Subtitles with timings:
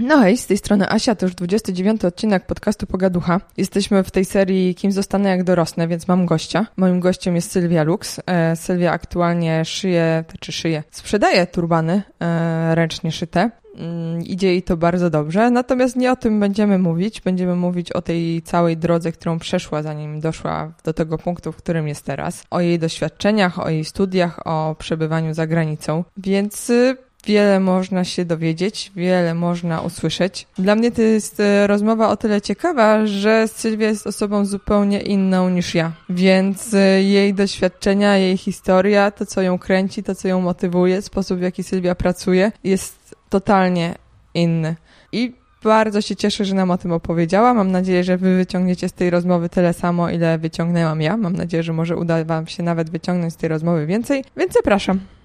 [0.00, 3.40] No hej, z tej strony Asia, to już 29 odcinek podcastu Pogaducha.
[3.56, 6.66] Jesteśmy w tej serii Kim zostanę jak dorosnę, więc mam gościa.
[6.76, 8.20] Moim gościem jest Sylwia Lux.
[8.26, 13.50] E, Sylwia aktualnie szyje, czy szyje, sprzedaje turbany e, ręcznie szyte.
[13.76, 17.20] Mm, idzie jej to bardzo dobrze, natomiast nie o tym będziemy mówić.
[17.20, 21.88] Będziemy mówić o tej całej drodze, którą przeszła, zanim doszła do tego punktu, w którym
[21.88, 22.44] jest teraz.
[22.50, 26.04] O jej doświadczeniach, o jej studiach, o przebywaniu za granicą.
[26.16, 30.46] Więc y, wiele można się dowiedzieć, wiele można usłyszeć.
[30.58, 35.50] Dla mnie to jest e, rozmowa o tyle ciekawa, że Sylwia jest osobą zupełnie inną
[35.50, 35.92] niż ja.
[36.08, 41.38] Więc e, jej doświadczenia, jej historia, to co ją kręci, to co ją motywuje, sposób
[41.38, 43.94] w jaki Sylwia pracuje, jest totalnie
[44.34, 44.76] inny.
[45.12, 45.32] I
[45.64, 47.54] bardzo się cieszę, że nam o tym opowiedziała.
[47.54, 51.16] Mam nadzieję, że wy wyciągniecie z tej rozmowy tyle samo, ile wyciągnęłam ja.
[51.16, 55.15] Mam nadzieję, że może uda wam się nawet wyciągnąć z tej rozmowy więcej, więc zapraszam.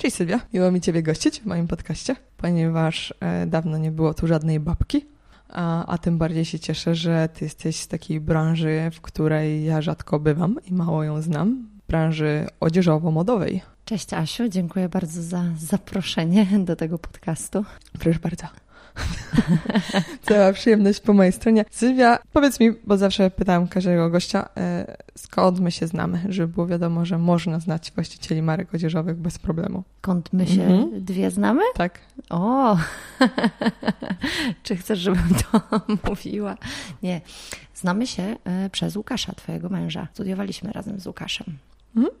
[0.00, 4.26] Cześć Sylwia, miło mi Ciebie gościć w moim podcaście, ponieważ e, dawno nie było tu
[4.26, 5.06] żadnej babki,
[5.48, 9.82] a, a tym bardziej się cieszę, że Ty jesteś z takiej branży, w której ja
[9.82, 13.60] rzadko bywam i mało ją znam, branży odzieżowo-modowej.
[13.84, 17.64] Cześć Asiu, dziękuję bardzo za zaproszenie do tego podcastu.
[17.98, 18.46] Proszę bardzo.
[20.28, 21.64] Cała przyjemność po mojej stronie.
[21.70, 26.66] Sylwia, powiedz mi, bo zawsze pytałam każdego gościa, e, skąd my się znamy, żeby było
[26.66, 29.82] wiadomo, że można znać właścicieli marek odzieżowych bez problemu.
[29.98, 31.04] Skąd my się mhm.
[31.04, 31.62] dwie znamy?
[31.74, 31.98] Tak.
[32.30, 32.76] O,
[34.62, 35.60] czy chcesz, żebym to
[36.10, 36.56] mówiła?
[37.02, 37.20] Nie.
[37.74, 40.08] Znamy się e, przez Łukasza, twojego męża.
[40.12, 41.46] Studiowaliśmy razem z Łukaszem.
[41.96, 42.14] Mhm.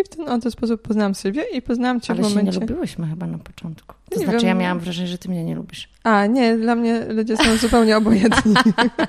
[0.00, 2.40] I w ten oto sposób poznałam Sylwię i poznałam cię Ale w momencie...
[2.40, 3.94] Ale się nie lubiłyśmy chyba na początku.
[4.10, 4.48] To nie znaczy wiem.
[4.48, 5.88] ja miałam wrażenie, że ty mnie nie lubisz.
[6.02, 8.54] A, nie, dla mnie ludzie są zupełnie obojętni.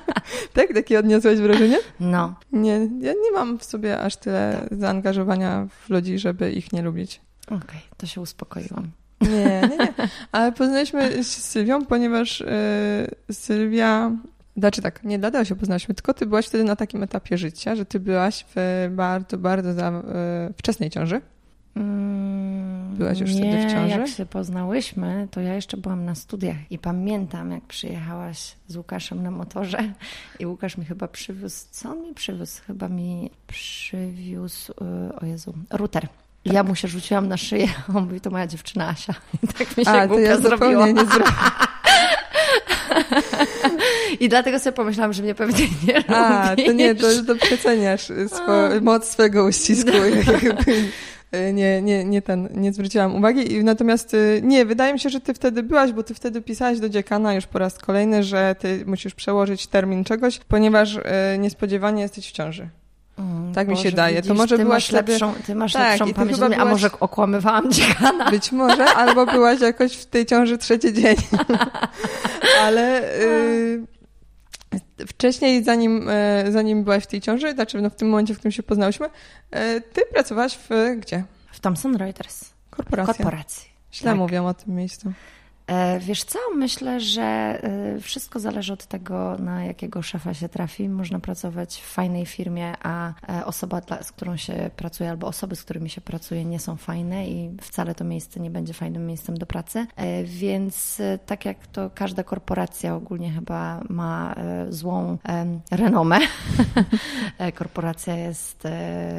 [0.54, 0.74] tak?
[0.74, 1.78] Takie odniosłeś wrażenie?
[2.00, 2.34] No.
[2.52, 4.78] Nie, ja nie mam w sobie aż tyle tak.
[4.78, 7.20] zaangażowania w ludzi, żeby ich nie lubić.
[7.46, 8.90] Okej, okay, to się uspokoiłam.
[9.20, 9.92] Nie, nie, nie.
[10.32, 12.40] Ale poznaliśmy się z Sylwią, ponieważ
[13.28, 14.12] yy, Sylwia
[14.58, 17.84] znaczy tak, nie dlatego się poznałyśmy, tylko ty byłaś wtedy na takim etapie życia, że
[17.84, 20.02] ty byłaś w bardzo, bardzo za, e,
[20.56, 21.20] wczesnej ciąży.
[21.76, 23.98] Mm, byłaś już nie, wtedy w ciąży?
[23.98, 29.22] jak się poznałyśmy, to ja jeszcze byłam na studiach i pamiętam, jak przyjechałaś z Łukaszem
[29.22, 29.92] na motorze
[30.38, 32.62] i Łukasz mi chyba przywiózł, co on mi przywiózł?
[32.66, 36.02] Chyba mi przywiózł, e, o Jezu, router.
[36.02, 36.54] Tak.
[36.54, 39.14] Ja mu się rzuciłam na szyję, on mówi, to moja dziewczyna Asia.
[39.42, 40.88] I tak mi się a, to ja zrobiła.
[40.88, 41.34] nie zrobiłam.
[44.20, 46.04] I dlatego sobie pomyślałam, że mnie pewnie nie lubisz.
[46.08, 49.90] A, to nie, to, to przeceniasz swo, moc swojego uścisku.
[51.52, 53.64] nie, nie, nie, ten, nie zwróciłam uwagi.
[53.64, 56.88] Natomiast y, nie, wydaje mi się, że ty wtedy byłaś, bo ty wtedy pisałaś do
[56.88, 61.02] dziekana już po raz kolejny, że ty musisz przełożyć termin czegoś, ponieważ y,
[61.38, 62.68] niespodziewanie jesteś w ciąży.
[63.18, 64.16] Mm, tak Boże, mi się daje.
[64.16, 66.58] Widzisz, to może ty byłaś masz lepszą, ty masz tak, lepszą pamięć, byłaś...
[66.58, 68.30] a może okłamywałam dziekana?
[68.30, 71.16] Być może, albo byłaś jakoś w tej ciąży trzeci dzień.
[72.64, 73.86] Ale y,
[75.06, 78.52] wcześniej, zanim, y, zanim byłaś w tej ciąży, znaczy no w tym momencie, w którym
[78.52, 79.10] się poznałyśmy, y,
[79.92, 81.24] ty pracowałaś w gdzie?
[81.52, 82.44] W Thomson Reuters.
[82.70, 83.14] Korporacja.
[83.14, 83.68] Korporacji.
[83.92, 84.18] Źle tak.
[84.18, 85.12] mówią o tym miejscu.
[85.68, 90.88] E, wiesz co, myślę, że e, wszystko zależy od tego, na jakiego szefa się trafi.
[90.88, 95.64] Można pracować w fajnej firmie, a e, osoba, z którą się pracuje, albo osoby, z
[95.64, 99.46] którymi się pracuje, nie są fajne i wcale to miejsce nie będzie fajnym miejscem do
[99.46, 99.86] pracy.
[100.24, 104.34] Więc tak jak to każda korporacja ogólnie chyba ma
[104.68, 105.18] złą
[105.70, 106.18] renomę.
[107.58, 108.62] Korporacja jest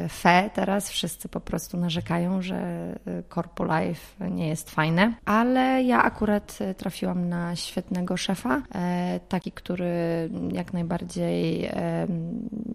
[0.08, 2.92] fe teraz, wszyscy po prostu narzekają, że
[3.34, 9.52] Corpo Life nie jest fajne, ale ja akurat e, trafiłam na świetnego szefa, e, taki,
[9.52, 9.90] który
[10.52, 11.70] jak najbardziej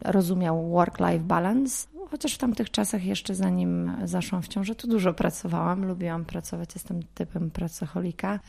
[0.05, 1.94] rozumiał work-life balance.
[2.11, 5.85] Chociaż w tamtych czasach, jeszcze zanim zaszłam w ciążę, to dużo pracowałam.
[5.85, 8.39] Lubiłam pracować, jestem typem pracocholika.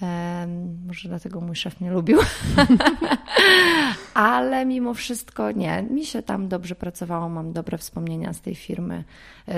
[0.86, 2.18] może dlatego mój szef mnie lubił.
[4.14, 5.82] Ale mimo wszystko nie.
[5.82, 9.04] Mi się tam dobrze pracowało, mam dobre wspomnienia z tej firmy.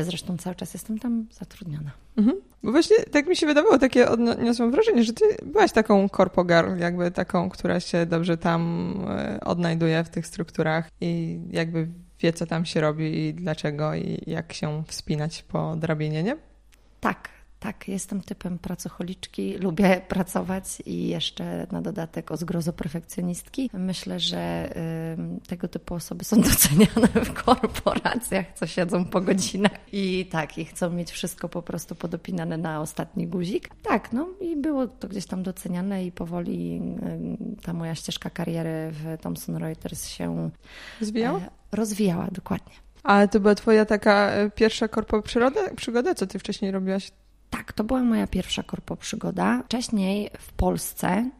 [0.02, 1.90] Zresztą cały czas jestem tam zatrudniona.
[2.16, 2.36] Mhm.
[2.62, 6.78] Bo właśnie tak mi się wydawało, takie odniosłam wrażenie, że ty byłaś taką corpo girl,
[6.78, 11.88] jakby taką, która się dobrze tam e, odnajduje w tych strukturach i jakby
[12.20, 16.36] wie, co tam się robi i dlaczego i jak się wspinać po drabinie, nie?
[17.00, 17.28] Tak,
[17.60, 23.70] tak, jestem typem pracocholiczki, lubię pracować i jeszcze na dodatek o zgrozo perfekcjonistki.
[23.72, 24.70] Myślę, że
[25.42, 30.64] y, tego typu osoby są doceniane w korporacjach, co siedzą po godzinach i tak, i
[30.64, 33.68] chcą mieć wszystko po prostu podopinane na ostatni guzik.
[33.82, 36.80] Tak, no i było to gdzieś tam doceniane i powoli
[37.56, 40.50] y, ta moja ścieżka kariery w Thomson Reuters się
[41.00, 41.40] rozwijała.
[41.72, 42.72] Rozwijała, dokładnie.
[43.02, 45.22] Ale to była twoja taka e, pierwsza korpo
[45.76, 46.14] przygoda?
[46.14, 47.10] Co ty wcześniej robiłaś?
[47.50, 49.62] Tak, to była moja pierwsza korpo przygoda.
[49.62, 51.30] Wcześniej w Polsce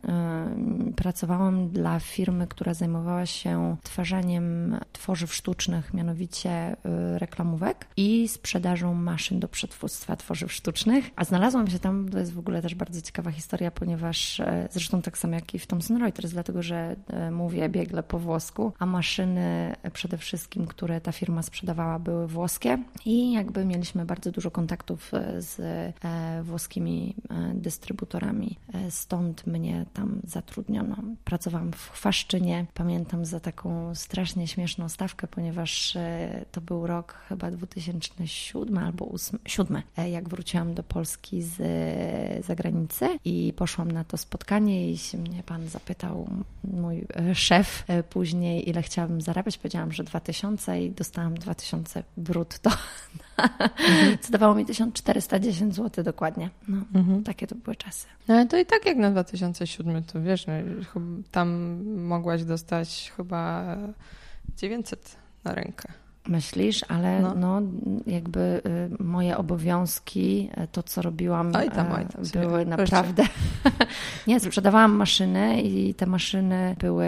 [0.96, 9.40] pracowałam dla firmy, która zajmowała się twarzaniem tworzyw sztucznych, mianowicie y, reklamówek i sprzedażą maszyn
[9.40, 11.10] do przetwórstwa tworzyw sztucznych.
[11.16, 15.02] A znalazłam się tam, to jest w ogóle też bardzo ciekawa historia, ponieważ e, zresztą
[15.02, 18.86] tak samo jak i w Thomson Reuters, dlatego że e, mówię biegle po włosku, a
[18.86, 25.14] maszyny przede wszystkim, które ta firma sprzedawała, były włoskie i jakby mieliśmy bardzo dużo kontaktów
[25.14, 25.58] e, z
[26.42, 27.14] włoskimi
[27.54, 28.56] dystrybutorami.
[28.90, 30.96] Stąd mnie tam zatrudniono.
[31.24, 32.66] Pracowałam w Chwaszczynie.
[32.74, 35.98] Pamiętam za taką strasznie śmieszną stawkę, ponieważ
[36.52, 41.56] to był rok chyba 2007 albo 2007, jak wróciłam do Polski z
[42.46, 46.28] zagranicy i poszłam na to spotkanie i się mnie pan zapytał,
[46.64, 49.58] mój e, szef e, później, ile chciałabym zarabiać.
[49.58, 52.70] Powiedziałam, że 2000 i dostałam 2000 brutto,
[54.22, 56.50] co dawało mi 1410 zł dokładnie.
[56.68, 57.24] No, mhm.
[57.24, 58.06] Takie to były czasy.
[58.28, 60.52] No ale to i tak jak na 2007, to wiesz, no,
[61.30, 63.76] tam mogłaś dostać chyba
[64.56, 65.92] 900 na rękę.
[66.28, 67.34] Myślisz, ale no.
[67.34, 67.62] no.
[68.06, 68.40] jakby
[69.00, 73.22] y, moje obowiązki, y, to co robiłam, oj tam, oj tam były naprawdę.
[74.26, 77.06] nie, sprzedawałam maszyny i te maszyny były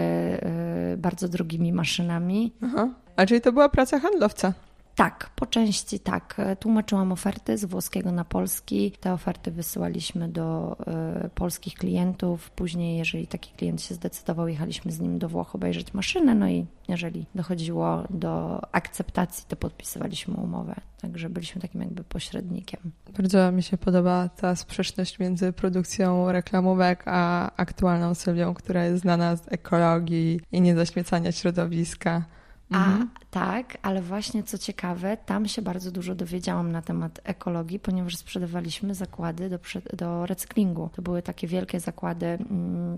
[0.93, 2.51] y, bardzo drogimi maszynami.
[2.63, 2.89] Aha.
[3.15, 4.53] A czyli to była praca handlowca?
[4.95, 6.37] Tak, po części tak.
[6.59, 8.91] Tłumaczyłam oferty z włoskiego na polski.
[8.99, 10.77] Te oferty wysyłaliśmy do
[11.25, 12.51] y, polskich klientów.
[12.51, 16.35] Później, jeżeli taki klient się zdecydował, jechaliśmy z nim do Włoch obejrzeć maszynę.
[16.35, 20.75] No i jeżeli dochodziło do akceptacji, to podpisywaliśmy umowę.
[21.01, 22.91] Także byliśmy takim jakby pośrednikiem.
[23.17, 29.35] Bardzo mi się podoba ta sprzeczność między produkcją reklamówek a aktualną Sylwią, która jest znana
[29.35, 32.25] z ekologii i niezaśmiecania środowiska.
[32.71, 33.09] A mhm.
[33.31, 38.95] tak, ale właśnie co ciekawe, tam się bardzo dużo dowiedziałam na temat ekologii, ponieważ sprzedawaliśmy
[38.95, 39.59] zakłady do,
[39.93, 40.89] do recyklingu.
[40.95, 42.25] To były takie wielkie zakłady.
[42.25, 42.97] Mm,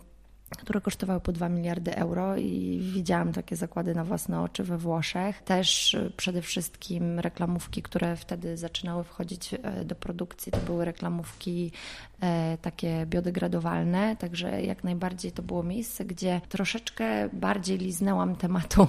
[0.57, 5.41] które kosztowały po 2 miliardy euro i widziałam takie zakłady na własne oczy we Włoszech.
[5.41, 11.71] Też y, przede wszystkim reklamówki, które wtedy zaczynały wchodzić e, do produkcji, to były reklamówki
[12.21, 18.87] e, takie biodegradowalne, także jak najbardziej to było miejsce, gdzie troszeczkę bardziej liznęłam tematu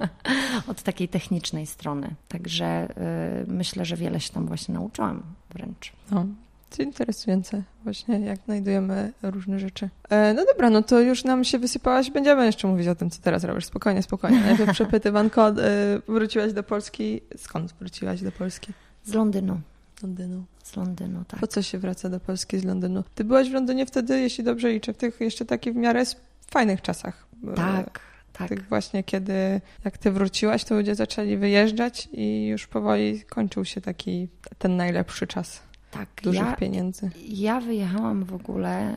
[0.70, 2.14] od takiej technicznej strony.
[2.28, 5.92] Także e, myślę, że wiele się tam właśnie nauczyłam wręcz.
[6.10, 6.26] No,
[6.70, 9.88] to interesujące właśnie, jak znajdujemy różne rzeczy.
[10.08, 13.22] E, no dobra, no to już nam się wysypałaś, będziemy jeszcze mówić o tym, co
[13.22, 13.64] teraz robisz.
[13.64, 14.40] Spokojnie, spokojnie.
[14.40, 15.54] Najpierw przepytywanko, e,
[16.08, 17.20] wróciłaś do Polski.
[17.36, 18.72] Skąd wróciłaś do Polski?
[19.04, 19.60] Z Londynu.
[20.02, 20.44] Londynu.
[20.62, 21.40] Z Londynu, tak.
[21.40, 23.04] Po co się wraca do Polski z Londynu?
[23.14, 26.02] Ty byłaś w Londynie wtedy, jeśli dobrze liczę, w tych jeszcze takich w miarę
[26.50, 27.26] fajnych czasach.
[27.56, 28.00] Tak,
[28.32, 28.48] tak.
[28.48, 33.80] Tych właśnie, kiedy jak ty wróciłaś, to ludzie zaczęli wyjeżdżać i już powoli kończył się
[33.80, 34.28] taki
[34.58, 35.62] ten najlepszy czas
[35.96, 37.10] tak, dużych ja, pieniędzy.
[37.28, 38.96] Ja wyjechałam w ogóle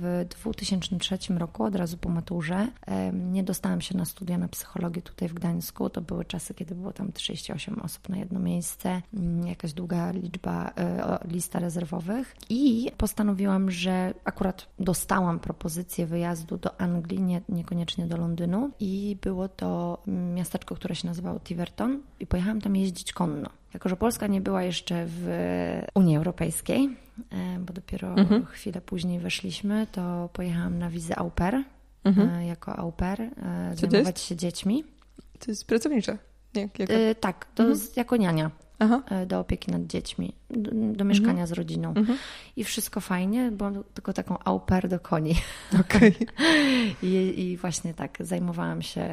[0.00, 2.68] w 2003 roku, od razu po maturze.
[2.86, 5.90] E, nie dostałam się na studia na psychologię tutaj w Gdańsku.
[5.90, 10.72] To były czasy, kiedy było tam 38 osób na jedno miejsce, mm, jakaś długa liczba,
[10.78, 12.36] e, lista rezerwowych.
[12.48, 18.70] I postanowiłam, że akurat dostałam propozycję wyjazdu do Anglii, nie, niekoniecznie do Londynu.
[18.80, 20.02] I było to
[20.34, 22.02] miasteczko, które się nazywało Tiverton.
[22.20, 23.50] I pojechałam tam jeździć konno.
[23.74, 25.28] Jako, że Polska nie była jeszcze w
[25.94, 26.96] Unii Europejskiej,
[27.30, 28.46] e, bo dopiero mhm.
[28.46, 31.64] chwilę później weszliśmy, to pojechałam na wizę au pair,
[32.04, 32.28] mhm.
[32.28, 33.30] E, jako au pair, e,
[33.74, 34.84] zajmować się dziećmi.
[35.38, 36.18] To jest pracownicze?
[36.54, 36.92] Nie, jako...
[37.20, 37.78] tak, to mhm.
[37.78, 38.50] jest jako niania.
[38.82, 39.02] Aha.
[39.26, 41.46] do opieki nad dziećmi, do, do mieszkania mhm.
[41.46, 41.88] z rodziną.
[41.96, 42.18] Mhm.
[42.56, 45.34] I wszystko fajnie, bo tylko taką au pair do koni.
[45.80, 46.12] Okay.
[47.02, 49.08] I, I, właśnie tak, zajmowałam się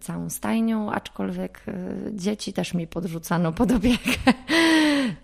[0.00, 1.64] całą stajnią, aczkolwiek
[2.12, 4.32] dzieci też mi podrzucano pod opiekę.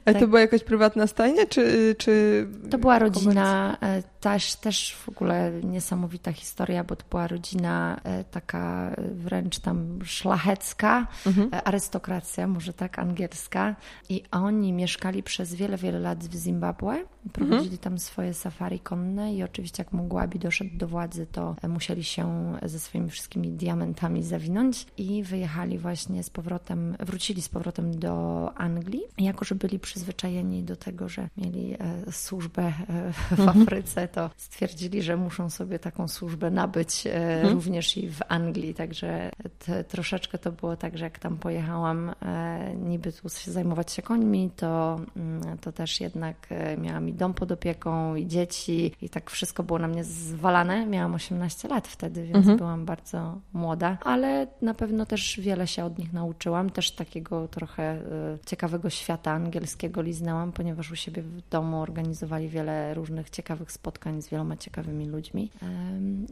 [0.05, 0.21] A tak.
[0.21, 1.95] to była jakaś prywatna stajnia, czy...
[1.99, 8.01] czy to była rodzina, e, też, też w ogóle niesamowita historia, bo to była rodzina
[8.05, 11.49] e, taka wręcz tam szlachecka, mhm.
[11.55, 13.77] E, arystokracja, może tak, angielska.
[14.09, 17.05] I oni mieszkali przez wiele, wiele lat w Zimbabwe.
[17.33, 17.79] Prowadzili mhm.
[17.79, 22.81] tam swoje safari konne i oczywiście jak Mugabe doszedł do władzy, to musieli się ze
[22.81, 29.03] swoimi wszystkimi diamentami zawinąć i wyjechali właśnie z powrotem, wrócili z powrotem do Anglii.
[29.19, 33.63] Jako, że byli przyzwyczajeni do tego, że mieli e, służbę e, w mhm.
[33.63, 37.55] Afryce, to stwierdzili, że muszą sobie taką służbę nabyć e, mhm.
[37.55, 38.75] również i w Anglii.
[38.75, 39.31] Także
[39.89, 42.13] troszeczkę to było tak, że jak tam pojechałam
[42.77, 47.53] niby tu się zajmować się końmi, to, mm, to też jednak miałam i dom pod
[47.53, 50.87] opieką, i dzieci, i tak wszystko było na mnie zwalane.
[50.87, 52.59] Miałam 18 lat wtedy, więc mhm.
[52.59, 56.71] byłam bardzo młoda, ale na pewno też wiele się od nich nauczyłam.
[56.71, 58.01] Też takiego trochę
[58.47, 59.66] ciekawego świata angielskiego
[60.03, 65.51] liznęłam, ponieważ u siebie w domu organizowali wiele różnych ciekawych spotkań z wieloma ciekawymi ludźmi.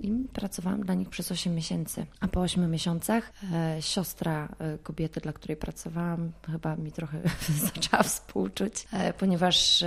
[0.01, 2.07] i pracowałam dla nich przez 8 miesięcy.
[2.21, 7.21] A po 8 miesiącach e, siostra e, kobiety, dla której pracowałam, chyba mi trochę
[7.75, 9.85] zaczęła współczuć, e, ponieważ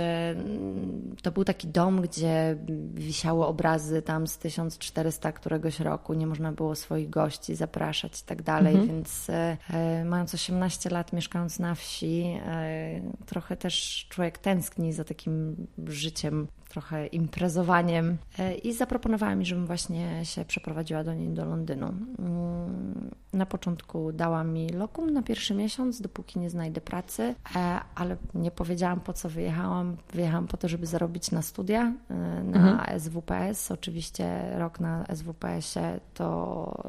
[1.22, 2.56] to był taki dom, gdzie
[2.94, 8.42] wisiały obrazy tam z 1400 któregoś roku, nie można było swoich gości zapraszać i tak
[8.42, 8.88] dalej, mhm.
[8.88, 9.26] więc
[10.04, 12.40] mając 18 lat, mieszkając na wsi,
[13.26, 20.24] trochę też człowiek tęskni za takim życiem trochę imprezowaniem e, i zaproponowała mi, żebym właśnie
[20.24, 21.94] się przeprowadziła do niej do Londynu.
[23.32, 28.50] Na początku dała mi lokum na pierwszy miesiąc, dopóki nie znajdę pracy, e, ale nie
[28.50, 29.96] powiedziałam po co wyjechałam.
[30.14, 33.00] Wyjechałam po to, żeby zarobić na studia e, na mhm.
[33.00, 33.70] SWPS.
[33.70, 36.82] Oczywiście rok na SWPS-ie to,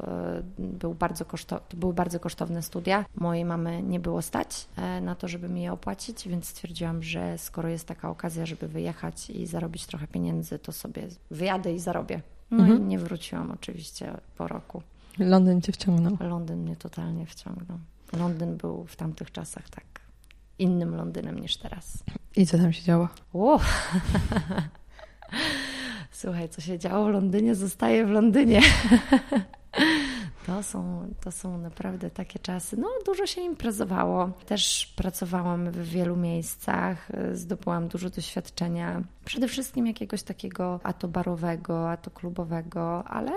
[0.58, 3.04] był bardzo koszto, to były bardzo kosztowne studia.
[3.16, 4.68] Mojej mamy nie było stać
[5.02, 9.30] na to, żeby mi je opłacić, więc stwierdziłam, że skoro jest taka okazja, żeby wyjechać
[9.30, 12.22] i zarobić zarobić trochę pieniędzy, to sobie wyjadę i zarobię.
[12.50, 12.82] No mhm.
[12.82, 14.82] i nie wróciłam oczywiście po roku.
[15.20, 16.16] Londyn cię wciągnął.
[16.20, 17.78] Londyn mnie totalnie wciągnął.
[18.12, 19.84] Londyn był w tamtych czasach tak
[20.58, 22.04] innym Londynem niż teraz.
[22.36, 23.08] I co tam się działo?
[23.32, 23.60] Wow.
[26.10, 28.60] Słuchaj, co się działo w Londynie, zostaje w Londynie.
[30.46, 32.76] To są, to są naprawdę takie czasy.
[32.76, 34.30] No, dużo się imprezowało.
[34.46, 39.02] Też pracowałam w wielu miejscach, zdobyłam dużo doświadczenia.
[39.24, 43.32] Przede wszystkim jakiegoś takiego a to barowego, a to klubowego, ale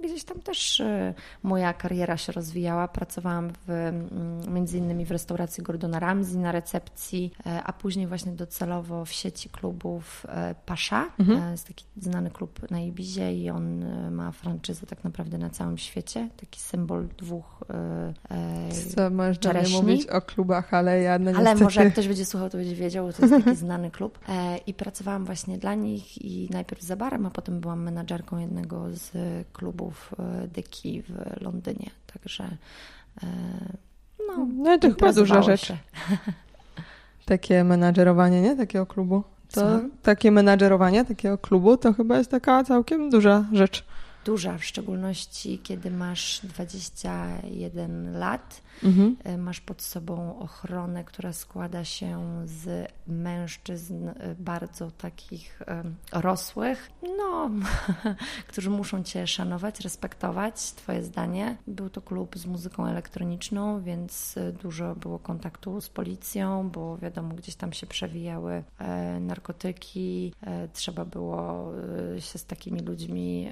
[0.00, 2.88] gdzieś tam też y, moja kariera się rozwijała.
[2.88, 8.32] Pracowałam w, mm, między innymi w restauracji Gordona Ramsay na recepcji, e, a później właśnie
[8.32, 11.10] docelowo w sieci klubów e, Pasza.
[11.18, 11.52] Mhm.
[11.52, 15.78] Jest taki znany klub na Ibizie i on e, ma franczyzę tak naprawdę na całym
[15.78, 16.28] świecie.
[16.36, 17.64] Taki symbol dwóch
[18.96, 19.76] Co możesz czereśni.
[19.76, 21.64] mówić o klubach, ale ja no Ale niestety...
[21.64, 24.18] może jak ktoś będzie słuchał, to będzie wiedział, to jest taki znany klub.
[24.66, 29.12] I pracowałam właśnie dla nich i najpierw za barem, a potem byłam menadżerką jednego z
[29.52, 31.90] klubów klubów e, The Key w Londynie.
[32.12, 32.44] Także
[33.22, 33.26] e,
[34.28, 35.72] no, no to chyba duża rzecz.
[37.26, 38.56] Takie menadżerowanie, nie?
[38.56, 39.22] Takiego klubu.
[39.52, 39.80] To Co?
[40.02, 43.84] takie menadżerowanie takiego klubu to chyba jest taka całkiem duża rzecz.
[44.24, 49.16] Duża, w szczególności kiedy masz 21 lat Mhm.
[49.24, 56.90] E, masz pod sobą ochronę, która składa się z mężczyzn e, bardzo takich e, rosłych,
[57.18, 57.50] no,
[58.48, 61.56] którzy muszą cię szanować, respektować, twoje zdanie.
[61.66, 67.54] Był to klub z muzyką elektroniczną, więc dużo było kontaktu z policją, bo wiadomo, gdzieś
[67.54, 68.64] tam się przewijały
[69.20, 70.34] narkotyki,
[70.72, 71.72] trzeba było
[72.18, 73.50] się z takimi ludźmi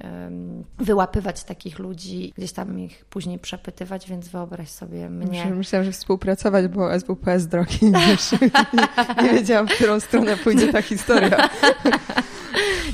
[0.77, 5.45] wyłapywać takich ludzi, gdzieś tam ich później przepytywać, więc wyobraź sobie mnie.
[5.45, 7.79] Myślałam, że współpracować, bo SWP z drogi.
[7.81, 8.17] nie,
[9.23, 11.49] nie wiedziałam, w którą stronę pójdzie ta historia.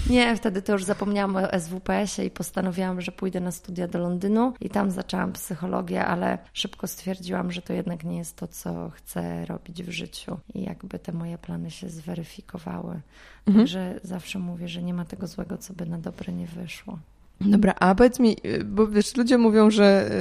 [0.09, 4.53] Nie, wtedy to już zapomniałam o SWPS-ie i postanowiłam, że pójdę na studia do Londynu
[4.61, 9.45] i tam zaczęłam psychologię, ale szybko stwierdziłam, że to jednak nie jest to, co chcę
[9.45, 13.01] robić w życiu i jakby te moje plany się zweryfikowały.
[13.47, 13.65] Mhm.
[13.65, 16.99] Także zawsze mówię, że nie ma tego złego, co by na dobre nie wyszło.
[17.41, 20.11] Dobra, a powiedz mi, bo wiesz, ludzie mówią, że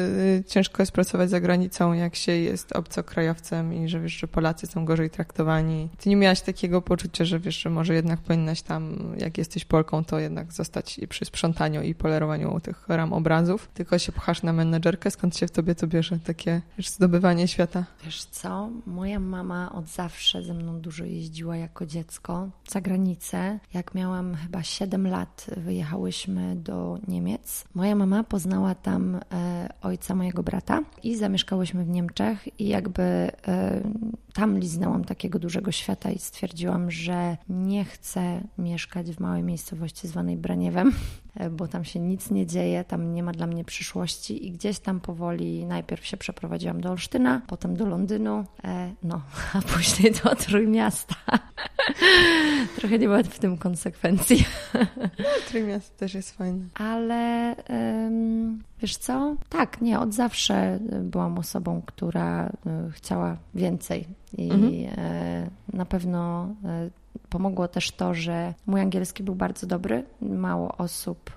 [0.40, 4.66] y, ciężko jest pracować za granicą, jak się jest obcokrajowcem i że wiesz, że Polacy
[4.66, 5.88] są gorzej traktowani.
[5.98, 10.04] Ty nie miałaś takiego poczucia, że wiesz, że może jednak powinnaś tam, jak jesteś Polką,
[10.04, 15.10] to jednak zostać przy sprzątaniu i polerowaniu tych ram obrazów, tylko się pchasz na menedżerkę,
[15.10, 17.84] skąd się w tobie to bierze, takie wiesz, zdobywanie świata?
[18.04, 23.58] Wiesz co, moja mama od zawsze ze mną dużo jeździła jako dziecko za granicę.
[23.74, 27.64] Jak miałam chyba 7 lat, wyjechałyśmy do Niemiec.
[27.74, 33.30] Moja mama poznała tam e, ojca mojego brata i zamieszkałyśmy w Niemczech i jakby e,
[34.32, 40.36] tam liznęłam takiego dużego świata i stwierdziłam, że nie chcę mieszkać w małej miejscowości zwanej
[40.36, 40.92] Braniewem,
[41.36, 44.78] e, bo tam się nic nie dzieje, tam nie ma dla mnie przyszłości i gdzieś
[44.78, 48.44] tam powoli najpierw się przeprowadziłam do Olsztyna, potem do Londynu,
[49.02, 49.22] no,
[49.54, 51.14] a później do Trójmiasta.
[52.76, 54.44] Trochę nie ma w tym konsekwencji.
[55.18, 56.64] No, Trójmiasto też jest fajne.
[56.94, 57.56] Ale
[58.80, 59.36] wiesz co?
[59.48, 62.50] Tak, nie, od zawsze byłam osobą, która e,
[62.90, 64.06] chciała więcej
[64.38, 64.72] i mhm.
[64.98, 66.90] E, na pewno e,
[67.28, 70.04] pomogło też to, że mój angielski był bardzo dobry.
[70.20, 71.30] Mało osób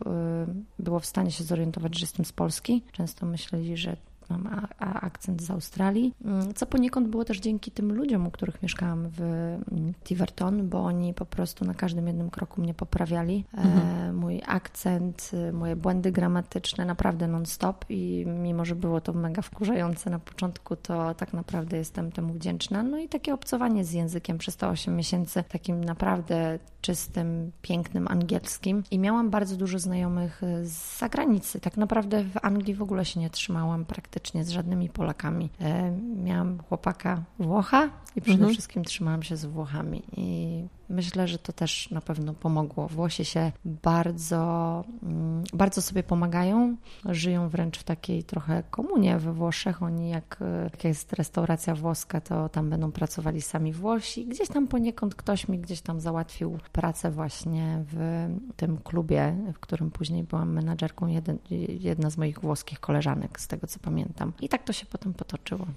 [0.79, 2.83] było w stanie się zorientować, że jestem z Polski.
[2.91, 3.97] Często myśleli, że
[4.29, 9.09] mam akcent z Australii, mm, co poniekąd było też dzięki tym ludziom, u których mieszkałam
[9.09, 13.45] w mm, Tiverton, bo oni po prostu na każdym jednym kroku mnie poprawiali.
[13.53, 14.15] E, mhm.
[14.15, 20.19] mój akcent, moje błędy gramatyczne naprawdę non-stop i mimo, że było to mega wkurzające na
[20.19, 22.83] początku, to tak naprawdę jestem temu wdzięczna.
[22.83, 28.83] No i takie obcowanie z językiem przez te 8 miesięcy, takim naprawdę czystym, pięknym angielskim
[28.91, 31.59] i miałam bardzo dużo znajomych z zagranicy.
[31.59, 35.49] Tak naprawdę w Anglii w ogóle się nie trzymałam praktycznie z żadnymi Polakami.
[35.61, 35.91] E,
[36.23, 38.53] miałam chłopaka Włocha i przede mhm.
[38.53, 42.87] wszystkim trzymałam się z Włochami i Myślę, że to też na pewno pomogło.
[42.87, 46.75] Włosi się bardzo, mm, bardzo sobie pomagają,
[47.05, 49.83] żyją wręcz w takiej trochę komunie we Włoszech.
[49.83, 54.25] Oni, jak, jak jest restauracja włoska, to tam będą pracowali sami Włosi.
[54.25, 59.91] Gdzieś tam poniekąd ktoś mi gdzieś tam załatwił pracę właśnie w tym klubie, w którym
[59.91, 61.37] później byłam menadżerką, jeden,
[61.79, 64.33] jedna z moich włoskich koleżanek, z tego co pamiętam.
[64.41, 65.67] I tak to się potem potoczyło.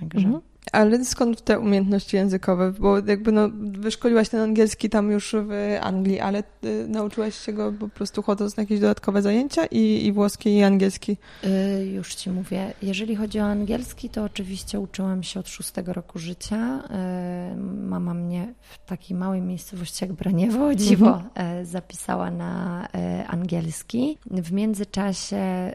[0.00, 0.26] Także.
[0.26, 0.49] Mhm.
[0.72, 2.72] Ale skąd te umiejętności językowe?
[2.72, 7.72] Bo jakby no, wyszkoliłaś ten angielski tam już w Anglii, ale y, nauczyłaś się go
[7.72, 11.16] po prostu chodząc na jakieś dodatkowe zajęcia i, i włoski i angielski?
[11.44, 12.72] Y, już ci mówię.
[12.82, 16.82] Jeżeli chodzi o angielski, to oczywiście uczyłam się od szóstego roku życia.
[17.52, 17.56] Y,
[17.88, 21.66] mama mnie w takiej małej miejscowości jak Braniewo, dziwo, mhm.
[21.66, 22.88] zapisała na
[23.26, 24.18] angielski.
[24.30, 25.72] W międzyczasie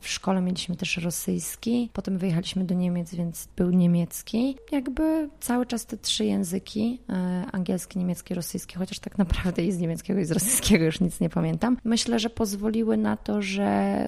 [0.00, 4.56] w szkole mieliśmy też rosyjski, potem wyjechaliśmy do Niemiec, więc był niemiecki.
[4.72, 9.78] Jakby cały czas te trzy języki, e, angielski, niemiecki, rosyjski, chociaż tak naprawdę i z
[9.78, 14.06] niemieckiego i z rosyjskiego już nic nie pamiętam, myślę, że pozwoliły na to, że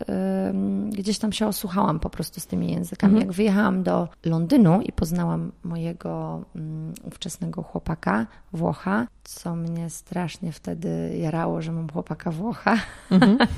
[0.91, 3.13] gdzieś tam się osłuchałam po prostu z tymi językami.
[3.13, 3.29] Mhm.
[3.29, 11.17] Jak wyjechałam do Londynu i poznałam mojego um, ówczesnego chłopaka, Włocha, co mnie strasznie wtedy
[11.19, 12.77] jarało, że mam chłopaka Włocha.
[13.11, 13.39] Mhm.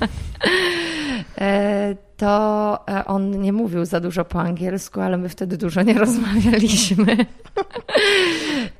[2.23, 7.17] To e, on nie mówił za dużo po angielsku, ale my wtedy dużo nie rozmawialiśmy.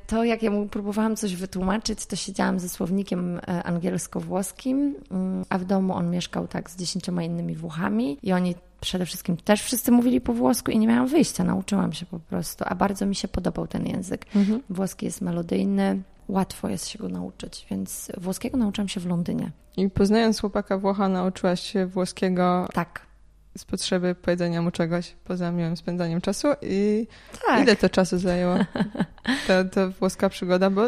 [0.07, 5.57] To jak ja mu próbowałam coś wytłumaczyć, to siedziałam ze słownikiem e, angielsko-włoskim, mm, a
[5.57, 9.91] w domu on mieszkał tak z dziesięcioma innymi Włochami i oni przede wszystkim też wszyscy
[9.91, 13.27] mówili po włosku i nie miałam wyjścia, nauczyłam się po prostu, a bardzo mi się
[13.27, 14.25] podobał ten język.
[14.35, 14.61] Mhm.
[14.69, 19.51] Włoski jest melodyjny, łatwo jest się go nauczyć, więc włoskiego nauczyłam się w Londynie.
[19.77, 22.67] I poznając chłopaka Włocha nauczyłaś się włoskiego?
[22.73, 23.12] Tak.
[23.57, 27.07] Z potrzeby powiedzenia mu czegoś poza miłym spędzaniem czasu i
[27.47, 27.63] tak.
[27.63, 28.55] ile to czasu zajęło
[29.47, 30.81] ta, ta włoska przygoda, bo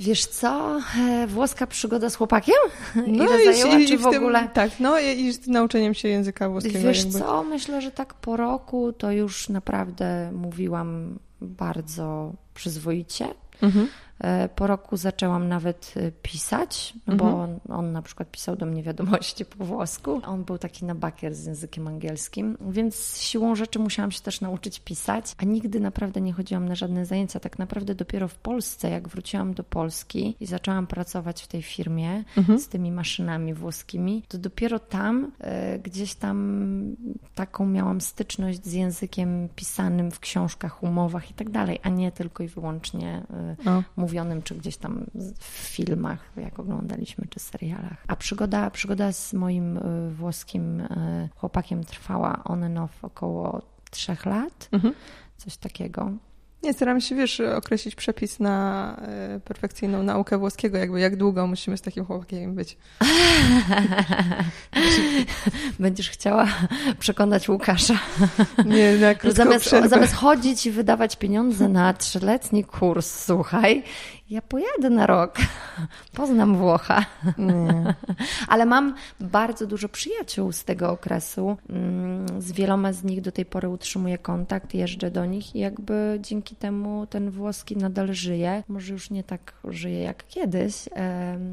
[0.00, 2.54] Wiesz co, e, włoska przygoda z chłopakiem?
[3.06, 4.48] No Ile i, zajęła, i, czy w, w tym, ogóle?
[4.48, 6.78] Tak, no i, i z nauczeniem się języka włoskiego.
[6.78, 7.18] Wiesz jakby.
[7.18, 13.26] co, myślę, że tak po roku to już naprawdę mówiłam bardzo przyzwoicie.
[13.62, 13.88] Mhm.
[14.22, 17.40] E, po roku zaczęłam nawet e, pisać, no bo mhm.
[17.68, 20.20] on, on, na przykład pisał do mnie wiadomości po włosku.
[20.26, 24.80] On był taki na bakier z językiem angielskim, więc siłą rzeczy musiałam się też nauczyć
[24.80, 27.40] pisać, a nigdy naprawdę nie chodziłam na żadne zajęcia.
[27.40, 32.24] Tak naprawdę dopiero w Polsce, jak wróciłam do Polski i zaczęłam pracować w tej firmie
[32.36, 32.58] mhm.
[32.58, 36.96] z tymi maszynami włoskimi, to dopiero tam e, gdzieś tam
[37.34, 42.42] taką miałam styczność z językiem pisanym w książkach, umowach i tak dalej, a nie tylko
[42.42, 43.56] i wyłącznie e,
[44.12, 45.06] mówionym, czy gdzieś tam
[45.38, 48.04] w filmach, jak oglądaliśmy, czy serialach.
[48.06, 54.26] A przygoda, przygoda z moim e, włoskim e, chłopakiem trwała on and off około trzech
[54.26, 54.94] lat, mhm.
[55.36, 56.10] coś takiego.
[56.62, 61.76] Nie, staram się, wiesz, określić przepis na e, perfekcyjną naukę włoskiego, jakby jak długo musimy
[61.76, 62.76] z takim chłopakiem być.
[65.78, 66.48] Będziesz chciała
[66.98, 67.98] przekonać Łukasza.
[68.64, 73.82] Nie, na zamiast, zamiast chodzić i wydawać pieniądze na trzyletni kurs, słuchaj,
[74.32, 75.36] ja pojadę na rok,
[76.16, 77.04] poznam Włocha.
[77.38, 77.94] Nie.
[78.52, 81.56] Ale mam bardzo dużo przyjaciół z tego okresu.
[81.68, 86.18] Mm, z wieloma z nich do tej pory utrzymuję kontakt, jeżdżę do nich i jakby
[86.20, 88.62] dzięki temu ten włoski nadal żyje.
[88.68, 90.88] Może już nie tak żyje jak kiedyś,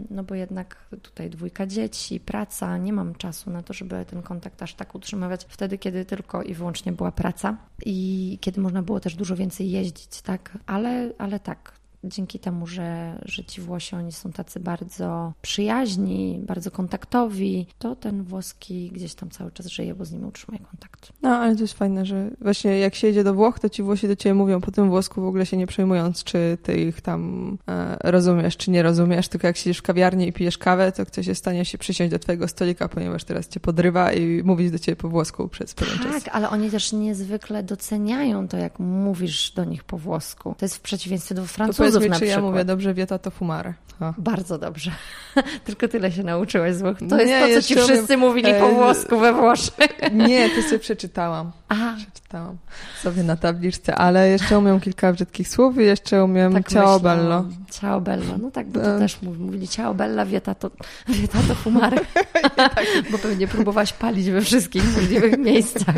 [0.10, 4.64] no bo jednak tutaj dwójka dzieci, praca, nie mam czasu na to, żeby ten kontakt
[4.64, 9.16] aż tak utrzymywać wtedy, kiedy tylko i wyłącznie była praca i kiedy można było też
[9.16, 10.58] dużo więcej jeździć, tak?
[10.66, 16.72] Ale, ale tak, dzięki temu, że, że ci Włosi oni są tacy bardzo przyjaźni, bardzo
[16.72, 21.14] kontaktowi, to ten włoski gdzieś tam cały czas żyje, bo z nim utrzymuje kontakt.
[21.22, 24.08] No, ale to jest fajne, że właśnie jak się jedzie do Włoch, to ci Włosi
[24.08, 27.58] do ciebie mówią po tym włosku w ogóle się nie przejmując, czy ty ich tam
[27.68, 31.28] e, rozumiesz, czy nie rozumiesz, tylko jak siedzisz w kawiarni i pijesz kawę, to ktoś
[31.28, 34.80] jest w stanie się przysiąść do twojego stolika, ponieważ teraz cię podrywa i mówić do
[34.80, 36.24] ciebie po włosku przez pewien tak, czas.
[36.24, 40.56] Tak, ale oni też niezwykle doceniają to, jak mówisz do nich po włosku.
[40.58, 42.52] To jest w przeciwieństwie do francuskich powiedz mi, na czy ja przykład.
[42.52, 43.74] mówię dobrze, wieta to fumare.
[44.18, 44.92] Bardzo dobrze.
[45.66, 46.98] Tylko tyle się nauczyłaś z Włoch.
[47.10, 49.74] To jest Nie, to, co ci wszyscy mówili po e, włosku we Włoszech.
[50.28, 51.52] Nie, to sobie przeczytałam.
[51.70, 52.58] A, Przeczytałam
[53.04, 57.02] sobie na tabliczce, ale jeszcze umiem kilka brzydkich słów i jeszcze umiem tak ciao myślałam.
[57.20, 57.46] bello.
[57.72, 58.38] Ciao bello.
[58.42, 59.00] No tak, bo to E.
[59.00, 60.72] też mów- mówili ciao bella, wieta to,
[61.08, 62.00] wieta to fumare.
[62.56, 62.86] Tak.
[63.12, 65.96] bo pewnie próbowałaś palić we wszystkich możliwych miejscach.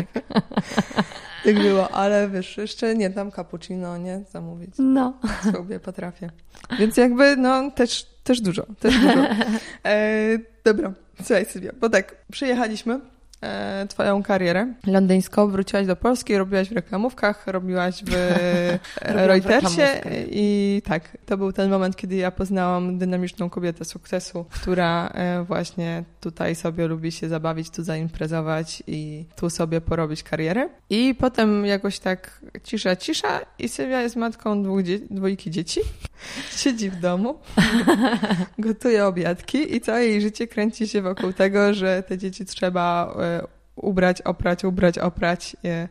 [1.44, 4.74] Tak było, ale wiesz, jeszcze nie dam cappuccino, nie zamówić.
[4.78, 5.18] No.
[5.52, 6.30] sobie potrafię.
[6.78, 9.20] Więc jakby, no, też, też dużo, też dużo.
[9.84, 13.00] E, dobra, słuchaj Sylwia, bo tak, przyjechaliśmy,
[13.88, 20.00] twoją karierę londyńską, wróciłaś do Polski, robiłaś w reklamówkach, robiłaś w e, Reutersie
[20.30, 26.04] i tak, to był ten moment, kiedy ja poznałam dynamiczną kobietę sukcesu, która e, właśnie
[26.20, 30.68] tutaj sobie lubi się zabawić, tu zaimprezować i tu sobie porobić karierę.
[30.90, 35.80] I potem jakoś tak cisza, cisza i Sylwia jest matką dwóch dzie- dwójki dzieci,
[36.62, 37.38] siedzi w domu,
[38.58, 43.31] gotuje obiadki i całe jej życie kręci się wokół tego, że te dzieci trzeba e,
[43.76, 45.88] ubrać, oprać, ubrać, oprać, e,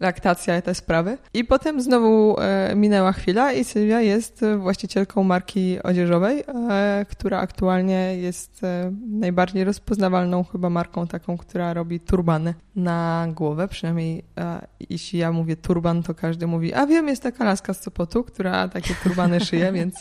[0.00, 1.18] laktacja i te sprawy.
[1.34, 8.16] I potem znowu e, minęła chwila i Sylwia jest właścicielką marki odzieżowej, e, która aktualnie
[8.16, 15.18] jest e, najbardziej rozpoznawalną chyba marką taką, która robi turbany na głowę, przynajmniej e, jeśli
[15.18, 18.94] ja mówię turban, to każdy mówi, a wiem, jest taka laska z Sopotu, która takie
[19.02, 19.94] turbany szyje, więc,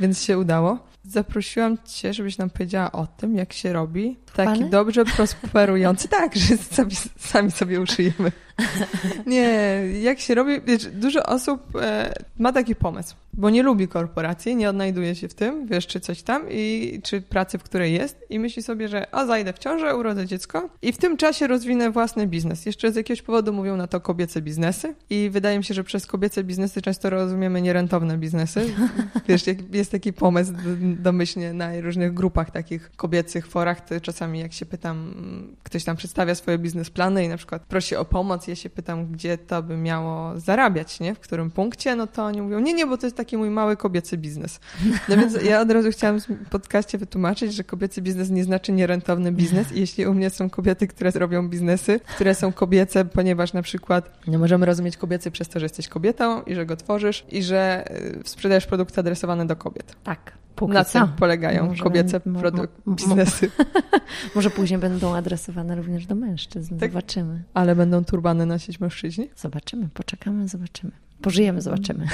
[0.00, 0.78] więc się udało.
[1.08, 4.70] Zaprosiłam Cię, żebyś nam powiedziała o tym, jak się robi taki Turbany?
[4.70, 6.08] dobrze prosperujący.
[6.08, 8.32] Tak, że sami, sami sobie uszyjemy.
[9.26, 14.56] Nie, jak się robi, wiesz, dużo osób e, ma taki pomysł, bo nie lubi korporacji,
[14.56, 18.18] nie odnajduje się w tym, wiesz, czy coś tam, i czy pracy, w której jest
[18.30, 21.90] i myśli sobie, że a zajdę w ciążę, urodzę dziecko i w tym czasie rozwinę
[21.90, 22.66] własny biznes.
[22.66, 26.06] Jeszcze z jakiegoś powodu mówią na to kobiece biznesy i wydaje mi się, że przez
[26.06, 28.74] kobiece biznesy często rozumiemy nierentowne biznesy.
[29.28, 34.66] Wiesz, jest taki pomysł domyślnie na różnych grupach takich kobiecych forach, to czasami jak się
[34.66, 35.14] pytam,
[35.62, 39.38] ktoś tam przedstawia swoje biznesplany i na przykład prosi o pomoc, ja się pytam, gdzie
[39.38, 41.14] to by miało zarabiać, nie?
[41.14, 43.76] W którym punkcie, no to oni mówią, nie, nie, bo to jest taki mój mały
[43.76, 44.60] kobiecy biznes.
[45.08, 49.32] No więc ja od razu chciałam w podcaście wytłumaczyć, że kobiecy biznes nie znaczy nierentowny
[49.32, 53.62] biznes i jeśli u mnie są kobiety, które robią biznesy, które są kobiece, ponieważ na
[53.62, 57.42] przykład nie możemy rozumieć kobiecy przez to, że jesteś kobietą i że go tworzysz i
[57.42, 59.96] że y, sprzedajesz produkty adresowane do kobiet.
[60.04, 60.32] Tak.
[60.56, 60.98] Póki Na co.
[60.98, 62.20] tym polegają Może kobiece
[62.88, 63.50] biznesy.
[64.34, 66.78] Może później będą adresowane również do mężczyzn.
[66.78, 66.90] Tak.
[66.90, 67.42] Zobaczymy.
[67.54, 69.30] Ale będą turbany nosić mężczyźni?
[69.36, 70.92] Zobaczymy, poczekamy, zobaczymy.
[71.22, 72.06] Pożyjemy, zobaczymy.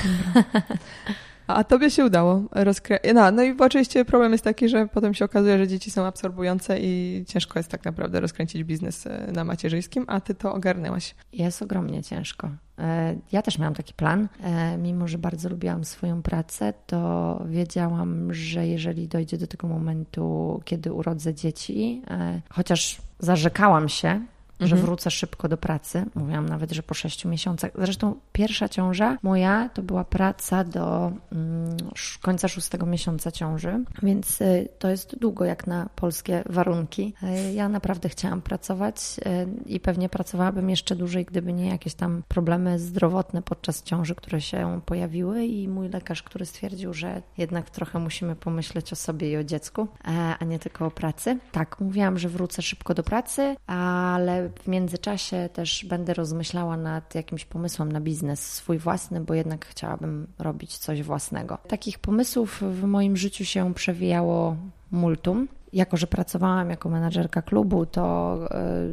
[1.47, 3.11] A tobie się udało rozkręcić.
[3.15, 6.81] No, no i oczywiście problem jest taki, że potem się okazuje, że dzieci są absorbujące
[6.81, 11.15] i ciężko jest tak naprawdę rozkręcić biznes e, na macierzyńskim, a ty to ogarnęłaś.
[11.33, 12.51] Jest ogromnie ciężko.
[12.79, 14.29] E, Ja też miałam taki plan.
[14.43, 20.61] E, Mimo, że bardzo lubiłam swoją pracę, to wiedziałam, że jeżeli dojdzie do tego momentu,
[20.65, 22.03] kiedy urodzę dzieci,
[22.51, 24.21] chociaż zarzekałam się,
[24.67, 24.83] że Mhm.
[24.87, 26.05] wrócę szybko do pracy.
[26.15, 27.71] Mówiłam nawet, że po sześciu miesiącach.
[27.79, 31.77] Zresztą pierwsza ciąża moja to była praca do mm,
[32.23, 37.15] końca szóstego miesiąca ciąży, więc y, to jest długo jak na polskie warunki.
[37.49, 38.97] Y, Ja naprawdę chciałam pracować
[39.27, 44.41] y, i pewnie pracowałabym jeszcze dłużej, gdyby nie jakieś tam problemy zdrowotne podczas ciąży, które
[44.41, 49.37] się pojawiły i mój lekarz, który stwierdził, że jednak trochę musimy pomyśleć o sobie i
[49.37, 50.09] o dziecku, e,
[50.41, 51.39] a nie tylko o pracy.
[51.53, 57.45] Tak, mówiłam, że wrócę szybko do pracy, ale w międzyczasie też będę rozmyślała nad jakimś
[57.45, 61.59] pomysłem na biznes swój własny, bo jednak chciałabym robić coś własnego.
[61.69, 64.57] Takich pomysłów w moim życiu się przewijało
[64.91, 65.49] multum.
[65.73, 68.39] Jako, że pracowałam jako menadżerka klubu to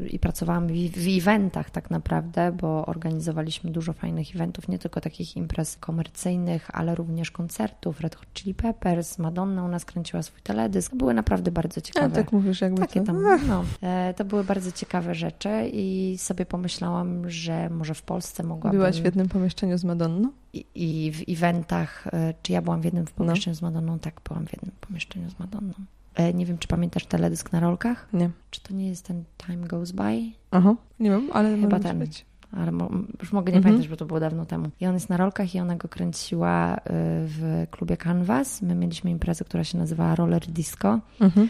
[0.02, 5.02] yy, i pracowałam w, w eventach tak naprawdę, bo organizowaliśmy dużo fajnych eventów, nie tylko
[5.02, 8.02] takich imprez komercyjnych, ale również koncertów.
[8.02, 10.96] Red Hot Chili Peppers, Madonna u nas kręciła swój teledysk.
[10.96, 12.16] Były naprawdę bardzo A ciekawe.
[12.16, 13.06] tak mówisz jakby Takie to...
[13.06, 13.64] tam, no.
[13.82, 18.80] E, To były bardzo ciekawe rzeczy i sobie pomyślałam, że może w Polsce mogłabym...
[18.80, 20.30] Byłaś w jednym pomieszczeniu z Madonną?
[20.54, 23.12] I, I w eventach, e, czy ja byłam w jednym No.
[23.26, 24.00] pomieszczeniu z Madonną?
[24.00, 25.74] Tak, byłam w jednym pomieszczeniu z Madonną.
[26.20, 28.08] E, Nie wiem, czy pamiętasz teledysk na rolkach?
[28.14, 28.30] Nie.
[28.50, 30.04] Czy to nie jest ten Time Goes By?
[30.52, 32.00] Aha, nie wiem, ale Chyba ten.
[32.00, 32.26] być.
[32.52, 33.64] Ale mo, już mogę nie Mhm.
[33.74, 34.70] pamiętać, bo to było dawno temu.
[34.80, 36.80] I on jest na rolkach i ona go kręciła y,
[37.26, 38.62] w klubie Canvas.
[38.62, 41.00] My mieliśmy imprezę, która się nazywała Roller Disco.
[41.22, 41.50] Mhm.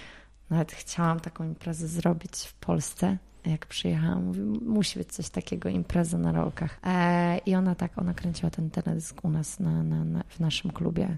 [0.49, 3.17] Nawet chciałam taką imprezę zrobić w Polsce.
[3.45, 6.80] Jak przyjechałam, mówię, musi być coś takiego, impreza na rolkach.
[6.84, 10.71] E, I ona tak, ona kręciła ten teledysk u nas na, na, na, w naszym
[10.71, 11.17] klubie.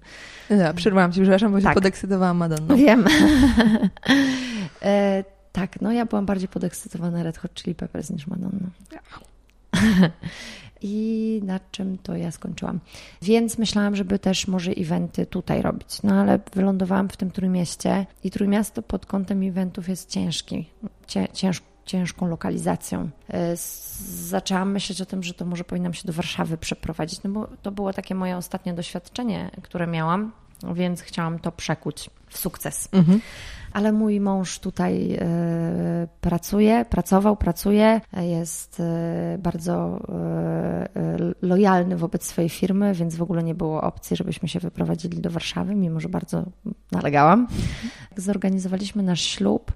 [0.50, 1.74] Ja, przerwałam ci, przepraszam, bo się Tak.
[1.74, 2.76] podekscytowałam Madonną.
[2.76, 3.06] Wiem.
[4.82, 8.70] e, tak, no ja byłam bardziej podekscytowana Red Hot Chili Peppers niż Madonna.
[10.84, 12.80] I na czym to ja skończyłam.
[13.22, 16.04] Więc myślałam, żeby też może eventy tutaj robić.
[16.04, 20.66] No ale wylądowałam w tym Trójmieście i Trójmiasto pod kątem eventów jest ciężki.
[21.08, 23.10] Cię, cięż, ciężką lokalizacją.
[23.30, 23.58] E,
[24.28, 27.72] zaczęłam myśleć o tym, że to może powinnam się do Warszawy przeprowadzić, no bo to
[27.72, 30.32] było takie moje ostatnie doświadczenie, które miałam,
[30.74, 32.90] więc chciałam to przekuć w sukces.
[32.92, 33.22] Mhm
[33.74, 35.18] ale mój mąż tutaj e,
[36.22, 40.90] pracuje, pracował, pracuje, jest e, bardzo e,
[41.42, 45.76] lojalny wobec swojej firmy, więc w ogóle nie było opcji, żebyśmy się wyprowadzili do Warszawy,
[45.76, 46.44] mimo że bardzo
[46.92, 47.48] nalegałam.
[48.18, 49.72] Zorganizowaliśmy nasz ślub,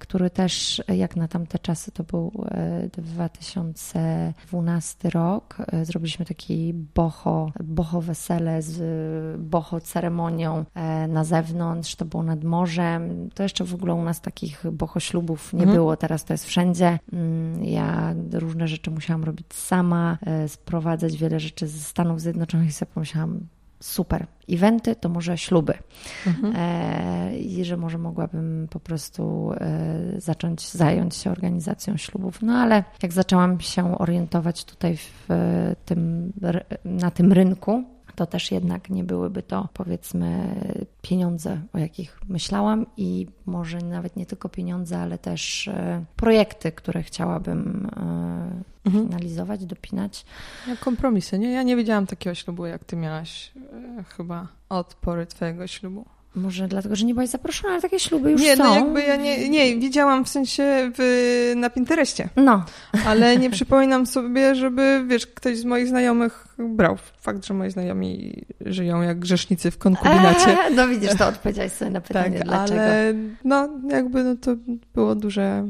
[0.00, 2.44] który też jak na tamte czasy to był
[2.92, 5.56] 2012 rok.
[5.82, 10.64] Zrobiliśmy taki boho, boho wesele z boho ceremonią
[11.08, 13.30] na zewnątrz, to było nad morzem morzem.
[13.34, 15.76] To jeszcze w ogóle u nas takich bohoślubów nie mhm.
[15.76, 16.98] było, teraz to jest wszędzie.
[17.12, 22.72] Mm, ja różne rzeczy musiałam robić sama, e, sprowadzać wiele rzeczy ze Stanów Zjednoczonych i
[22.72, 23.40] sobie pomyślałam,
[23.80, 24.26] super.
[24.48, 25.74] Eventy to może śluby.
[26.26, 26.54] Mhm.
[26.56, 32.42] E, I że może mogłabym po prostu e, zacząć zająć się organizacją ślubów.
[32.42, 35.28] No ale jak zaczęłam się orientować tutaj w
[35.84, 36.32] tym,
[36.84, 40.54] na tym rynku, to też jednak nie byłyby to, powiedzmy,
[41.02, 47.02] pieniądze, o jakich myślałam i może nawet nie tylko pieniądze, ale też e, projekty, które
[47.02, 49.04] chciałabym e, mhm.
[49.06, 50.26] finalizować, dopinać.
[50.68, 51.52] Jak kompromisy, nie?
[51.52, 53.52] Ja nie wiedziałam takiego ślubu, jak ty miałaś
[53.98, 56.04] e, chyba od pory twojego ślubu.
[56.36, 58.64] Może dlatego, że nie byłaś zaproszona, ale takie śluby już nie, są.
[58.64, 62.28] Nie, no jakby ja nie, nie, widziałam w sensie w, na Pinterestie.
[62.36, 62.64] No.
[63.06, 66.96] Ale nie przypominam sobie, żeby, wiesz, ktoś z moich znajomych brał.
[67.20, 70.50] Fakt, że moi znajomi żyją jak grzesznicy w konkubinacie.
[70.50, 72.80] Eee, no widzisz, to odpowiedziałeś sobie na pytanie, tak, dlaczego.
[72.80, 74.56] ale no jakby no to
[74.94, 75.64] było duże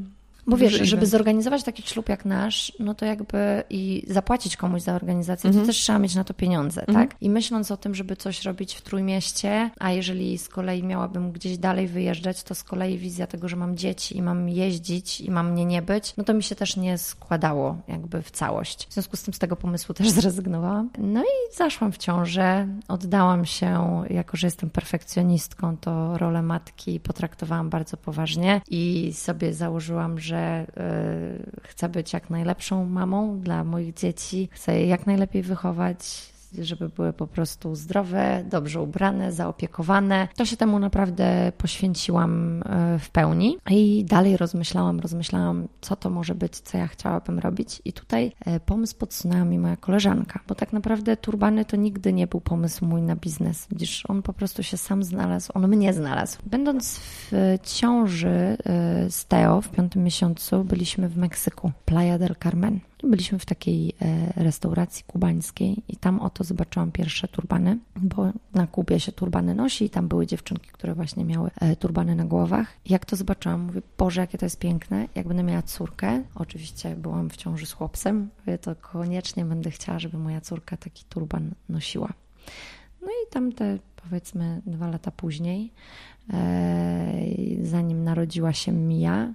[0.47, 4.95] bo wiesz, żeby zorganizować taki ślub jak nasz, no to jakby i zapłacić komuś za
[4.95, 5.65] organizację, mhm.
[5.65, 7.09] to też trzeba mieć na to pieniądze, mhm.
[7.09, 7.17] tak?
[7.21, 11.59] I myśląc o tym, żeby coś robić w Trójmieście, a jeżeli z kolei miałabym gdzieś
[11.59, 15.53] dalej wyjeżdżać, to z kolei wizja tego, że mam dzieci i mam jeździć i mam
[15.53, 18.87] mnie nie być, no to mi się też nie składało jakby w całość.
[18.89, 20.91] W związku z tym z tego pomysłu też zrezygnowałam.
[20.99, 27.71] No i zaszłam w ciążę, oddałam się, jako że jestem perfekcjonistką, to rolę matki potraktowałam
[27.71, 30.67] bardzo poważnie i sobie założyłam, że że
[31.63, 36.89] y, chcę być jak najlepszą mamą dla moich dzieci, chcę je jak najlepiej wychować, żeby
[36.89, 40.29] były po prostu zdrowe, dobrze ubrane, zaopiekowane.
[40.37, 46.35] To się temu naprawdę poświęciłam e, w pełni i dalej rozmyślałam, rozmyślałam, co to może
[46.35, 47.83] być, co ja chciałabym robić.
[47.85, 52.27] I tutaj e, pomysł podsunęła mi moja koleżanka, bo tak naprawdę turbany to nigdy nie
[52.27, 53.67] był pomysł mój na biznes.
[53.71, 56.39] Widzisz, on po prostu się sam znalazł, on mnie znalazł.
[56.47, 58.57] Będąc w ciąży e,
[59.11, 62.81] z Teo w piątym miesiącu, byliśmy w Meksyku, Playa del Carmen.
[63.05, 69.01] Byliśmy w takiej e, restauracji kubańskiej i tam oto zobaczyłam pierwsze turbany, bo na Kubie
[69.01, 72.77] się turbany nosi i tam były dziewczynki, które właśnie miały e, turbany na głowach.
[72.87, 75.09] Jak to zobaczyłam, mówię, Boże, jakie to jest piękne.
[75.15, 79.99] Jak będę miała córkę, oczywiście byłam w ciąży z chłopcem, mówię, to koniecznie będę chciała,
[79.99, 82.13] żeby moja córka taki turban nosiła.
[83.03, 85.73] No i tamte powiedzmy dwa lata później,
[86.33, 87.15] e,
[87.63, 89.33] zanim narodziła się Mia,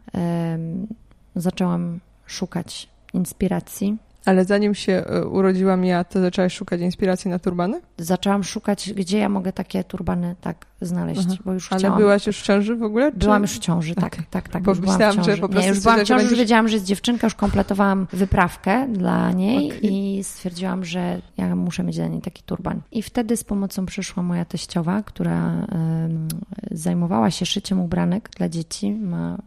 [1.35, 3.97] zaczęłam szukać inspiracji.
[4.25, 7.81] Ale zanim się e, urodziłam ja, to zaczęłaś szukać inspiracji na turbany?
[7.97, 11.35] Zaczęłam szukać, gdzie ja mogę takie turbany tak znaleźć, Aha.
[11.45, 11.97] bo już Ale chciałam...
[11.97, 13.11] byłaś już w ciąży w ogóle?
[13.11, 13.17] Czy...
[13.17, 14.25] Byłam już w ciąży, tak, okay.
[14.29, 14.63] tak, tak.
[14.63, 15.61] Bo już myślałam, że po prostu...
[15.61, 19.67] Nie, już byłam w ciąży, już wiedziałam, że jest dziewczynka, już kompletowałam wyprawkę dla niej
[19.67, 19.79] okay.
[19.79, 22.81] i stwierdziłam, że ja muszę mieć dla niej taki turban.
[22.91, 26.27] I wtedy z pomocą przyszła moja teściowa, która um,
[26.71, 29.37] zajmowała się szyciem ubranek dla dzieci, ma,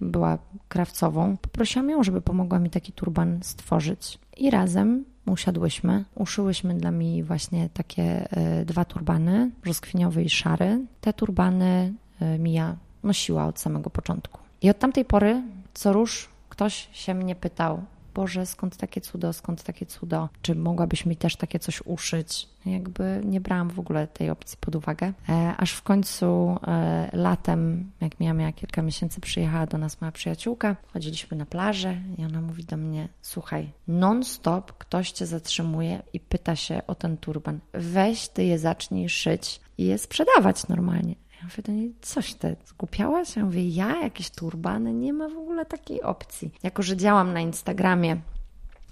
[0.00, 0.38] była
[0.70, 1.36] krawcową.
[1.36, 4.18] Poprosiłam ją, żeby pomogła mi taki turban stworzyć.
[4.36, 10.80] I razem usiadłyśmy, uszyłyśmy dla mnie właśnie takie e, dwa turbany, brzoskwiniowy i szary.
[11.00, 14.40] Te turbany e, Mia nosiła od samego początku.
[14.62, 15.42] I od tamtej pory
[15.74, 17.82] co róż ktoś się mnie pytał,
[18.14, 20.28] Boże, skąd takie cudo, skąd takie cudo?
[20.42, 22.48] Czy mogłabyś mi też takie coś uszyć?
[22.66, 25.12] Jakby nie brałam w ogóle tej opcji pod uwagę.
[25.28, 30.12] E, aż w końcu e, latem, jak miałam ja kilka miesięcy, przyjechała do nas moja
[30.12, 30.76] przyjaciółka.
[30.92, 36.56] Chodziliśmy na plażę i ona mówi do mnie, słuchaj, non-stop ktoś cię zatrzymuje i pyta
[36.56, 37.60] się o ten turban.
[37.72, 41.14] Weź ty je zacznij szyć i je sprzedawać normalnie.
[41.40, 43.36] Ja mówię do niej, coś ty skupiałaś?
[43.36, 44.02] Ja mówię, ja?
[44.02, 44.94] Jakieś turbany?
[44.94, 46.52] Nie ma w ogóle takiej opcji.
[46.62, 48.20] Jako, że działam na Instagramie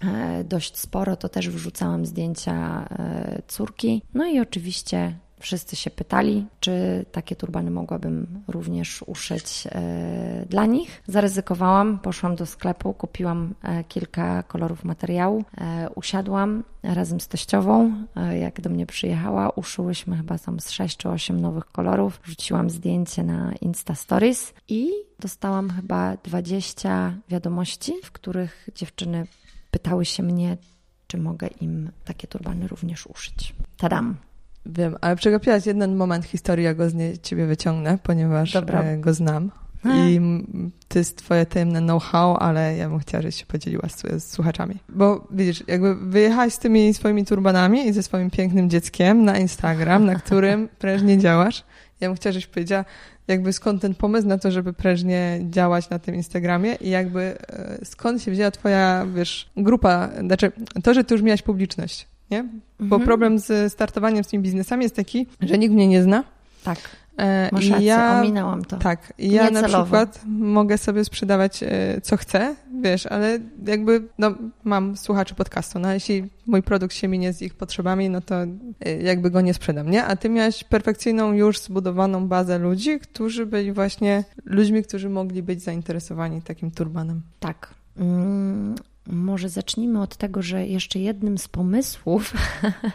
[0.00, 4.02] e, dość sporo, to też wrzucałam zdjęcia e, córki.
[4.14, 11.02] No i oczywiście Wszyscy się pytali, czy takie turbany mogłabym również uszyć e, dla nich.
[11.06, 17.92] Zaryzykowałam, poszłam do sklepu, kupiłam e, kilka kolorów materiału, e, usiadłam razem z teściową,
[18.40, 23.22] jak do mnie przyjechała, uszyłyśmy chyba tam z 6 czy 8 nowych kolorów, wrzuciłam zdjęcie
[23.22, 29.26] na Insta Stories i dostałam chyba 20 wiadomości, w których dziewczyny
[29.70, 30.56] pytały się mnie,
[31.06, 33.54] czy mogę im takie turbany również uszyć.
[33.76, 34.27] Tadam!
[34.68, 38.82] Wiem, ale przegapiłaś jeden moment historii, ja go z niej ciebie wyciągnę, ponieważ Dobra.
[38.82, 39.50] e, go znam.
[39.84, 44.22] I m, to jest twoje tajemne know-how, ale ja bym chciała, żebyś się podzieliła z,
[44.22, 44.76] z słuchaczami.
[44.88, 50.04] Bo widzisz, jakby wyjechałaś z tymi swoimi turbanami i ze swoim pięknym dzieckiem na Instagram,
[50.04, 51.64] na którym prężnie działasz.
[52.00, 52.84] Ja bym chciała, żebyś powiedziała,
[53.28, 57.78] jakby skąd ten pomysł na to, żeby prężnie działać na tym Instagramie i jakby e,
[57.84, 60.52] skąd się wzięła twoja, wiesz, grupa, znaczy
[60.82, 62.44] to, że ty już miałaś publiczność, nie?
[62.78, 63.02] Bo Mhm.
[63.02, 66.24] problem z startowaniem z tymi biznesami jest taki, że nikt mnie nie zna.
[66.64, 66.78] Tak,
[67.18, 68.76] E, masz rację, ja, ominęłam to.
[68.76, 74.34] tak, i ja na przykład mogę sobie sprzedawać e, co chcę, wiesz, ale jakby, no,
[74.64, 78.46] mam słuchaczy podcastu, no, jeśli mój produkt się minie z ich potrzebami, no to e,
[79.02, 80.04] jakby go nie sprzedam, nie?
[80.04, 85.62] A ty miałaś perfekcyjną, już zbudowaną bazę ludzi, którzy byli właśnie ludźmi, którzy mogli być
[85.62, 87.22] zainteresowani takim turbanem.
[87.40, 87.74] Tak.
[87.96, 88.74] Mm,
[89.08, 92.34] może zacznijmy od tego, że jeszcze jednym z pomysłów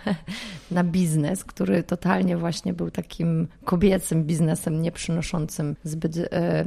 [0.71, 6.65] na biznes, który totalnie właśnie był takim kobiecym biznesem, nie przynoszącym zbyt e,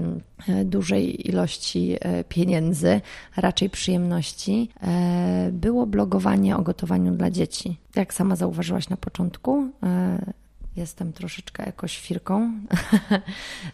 [0.64, 3.00] dużej ilości e, pieniędzy,
[3.36, 7.76] raczej przyjemności, e, było blogowanie o gotowaniu dla dzieci.
[7.96, 9.70] Jak sama zauważyłaś na początku,
[10.76, 12.50] Jestem troszeczkę ekoświrką.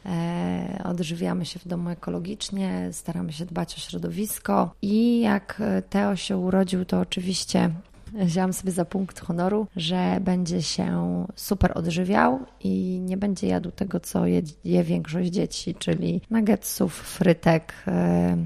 [0.07, 4.75] E, Odżywiamy się w domu ekologicznie, staramy się dbać o środowisko.
[4.83, 7.71] I jak Teo się urodził, to oczywiście
[8.13, 14.01] wziąłam sobie za punkt honoru, że będzie się super odżywiał i nie będzie jadł tego,
[14.01, 18.37] co je, je większość dzieci, czyli nuggetsów, frytek, e,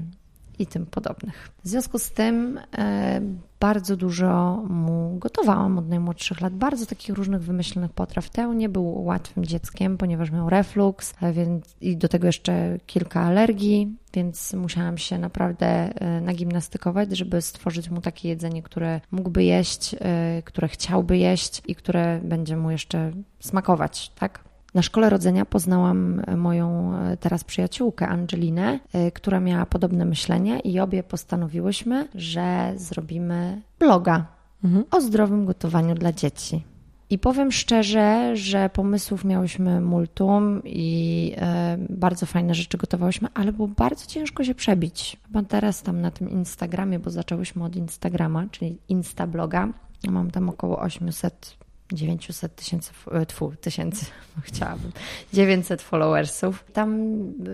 [0.59, 1.49] i tym podobnych.
[1.63, 3.21] W związku z tym e,
[3.59, 8.29] bardzo dużo mu gotowałam od najmłodszych lat, bardzo takich różnych wymyślonych potraw.
[8.29, 13.21] Teo nie był łatwym dzieckiem, ponieważ miał refluks e, więc, i do tego jeszcze kilka
[13.21, 19.95] alergii, więc musiałam się naprawdę e, nagimnastykować, żeby stworzyć mu takie jedzenie, które mógłby jeść,
[20.45, 24.46] które chciałby jeść i które będzie mu jeszcze smakować, tak?
[24.77, 30.79] Na szkole rodzenia poznałam moją e, teraz przyjaciółkę Angelinę, e, która miała podobne myślenie i
[30.79, 34.25] obie postanowiłyśmy, że zrobimy bloga
[34.91, 36.63] o zdrowym gotowaniu dla dzieci.
[37.09, 43.67] I powiem szczerze, że pomysłów miałyśmy multum i e, bardzo fajne rzeczy gotowałyśmy, ale było
[43.67, 45.17] bardzo ciężko się przebić.
[45.27, 49.73] Chyba teraz tam na tym Instagramie, bo zaczęłyśmy od Instagrama, czyli Instabloga.
[50.09, 54.05] Mam tam około 800 900 tysięcy, e, tfu, tysięcy,
[54.41, 54.91] chciałabym,
[55.33, 56.65] 900 followersów.
[56.73, 56.97] Tam,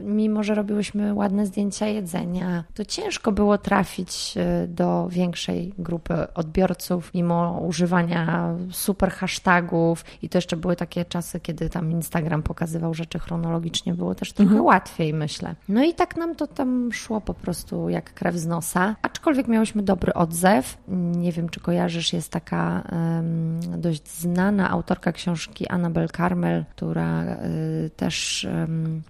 [0.03, 7.13] mimo że robiłyśmy ładne zdjęcia jedzenia, to ciężko było trafić e, do większej grupy odbiorców,
[7.13, 13.19] mimo używania super hashtagów i to jeszcze były takie czasy, kiedy tam Instagram pokazywał rzeczy
[13.19, 15.55] chronologicznie, było też trochę łatwiej, myślę.
[15.69, 19.83] No i tak nam to tam szło po prostu jak krew z nosa, aczkolwiek miałyśmy
[19.83, 20.77] dobry odzew.
[21.15, 27.89] Nie wiem, czy kojarzysz, jest taka em, dość znana autorka książki Annabel Carmel, która y,
[27.95, 28.47] też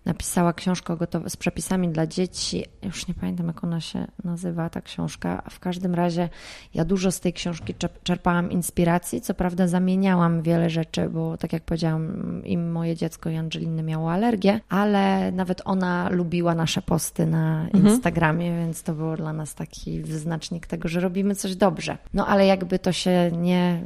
[0.06, 0.97] napisała książkę
[1.28, 2.65] z przepisami dla dzieci.
[2.84, 5.43] Już nie pamiętam, jak ona się nazywa, ta książka.
[5.49, 6.30] W każdym razie
[6.73, 9.21] ja dużo z tej książki czerp- czerpałam inspiracji.
[9.21, 14.12] Co prawda zamieniałam wiele rzeczy, bo tak jak powiedziałam, im moje dziecko i Angeliny miało
[14.12, 20.02] alergię, ale nawet ona lubiła nasze posty na Instagramie, więc to było dla nas taki
[20.02, 21.97] wyznacznik tego, że robimy coś dobrze.
[22.13, 23.84] No ale jakby to się nie,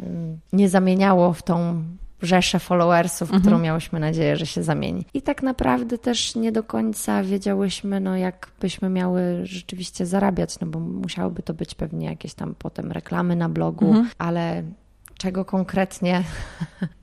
[0.53, 1.83] nie zamieniało w tą
[2.21, 5.05] rzeszę followersów, którą miałyśmy nadzieję, że się zamieni.
[5.13, 10.67] I tak naprawdę też nie do końca wiedziałyśmy, no jak byśmy miały rzeczywiście zarabiać, no
[10.67, 14.63] bo musiałyby to być pewnie jakieś tam potem reklamy na blogu, ale
[15.17, 16.23] czego konkretnie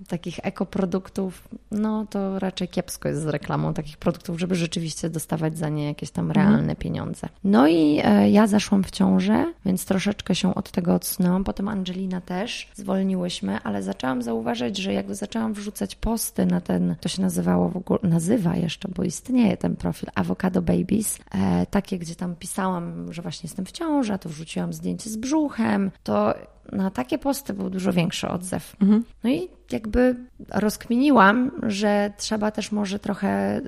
[0.09, 5.69] takich ekoproduktów, no to raczej kiepsko jest z reklamą takich produktów, żeby rzeczywiście dostawać za
[5.69, 7.29] nie jakieś tam realne pieniądze.
[7.45, 11.45] No i e, ja zaszłam w ciążę, więc troszeczkę się od tego odsunęłam.
[11.45, 17.09] Potem Angelina też, zwolniłyśmy, ale zaczęłam zauważać, że jak zaczęłam wrzucać posty na ten, to
[17.09, 22.15] się nazywało w ogóle, nazywa jeszcze, bo istnieje ten profil Avocado Babies, e, takie, gdzie
[22.15, 26.35] tam pisałam, że właśnie jestem w ciąży, a to wrzuciłam zdjęcie z brzuchem, to
[26.73, 28.77] na takie posty był dużo większy odzew.
[29.25, 30.17] No i jakby
[30.51, 33.63] rozkminiłam, że trzeba też może trochę y,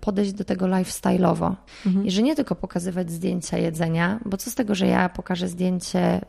[0.00, 1.54] podejść do tego lifestyle'owo.
[1.86, 2.06] Mhm.
[2.06, 6.16] I że nie tylko pokazywać zdjęcia jedzenia, bo co z tego, że ja pokażę zdjęcie
[6.18, 6.20] y,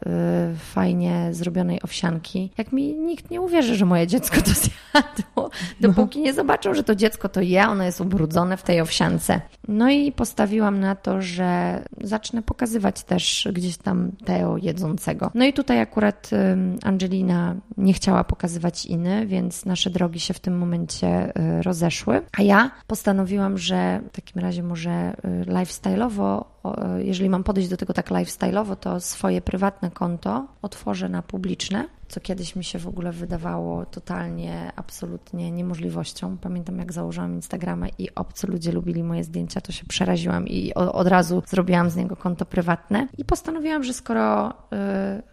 [0.55, 5.49] fajnie zrobionej owsianki, jak mi nikt nie uwierzy, że moje dziecko to zjadło,
[5.81, 6.25] dopóki no.
[6.25, 9.41] nie zobaczą, że to dziecko to je, ono jest ubrudzone w tej owsiance.
[9.67, 15.31] No i postawiłam na to, że zacznę pokazywać też gdzieś tam Teo jedzącego.
[15.35, 16.29] No i tutaj akurat
[16.83, 22.21] Angelina nie chciała pokazywać iny, więc nasze drogi się w tym momencie y, rozeszły.
[22.37, 26.43] A ja postanowiłam, że w takim razie może y, lifestyle'owo,
[26.97, 32.19] jeżeli mam podejść do tego tak lifestyle'owo, to swoje prywatne konto otworzę na publiczne co
[32.19, 36.37] kiedyś mi się w ogóle wydawało totalnie, absolutnie niemożliwością.
[36.37, 41.07] Pamiętam, jak założyłam Instagrama i obcy ludzie lubili moje zdjęcia, to się przeraziłam i od
[41.07, 43.07] razu zrobiłam z niego konto prywatne.
[43.17, 44.53] I postanowiłam, że skoro y,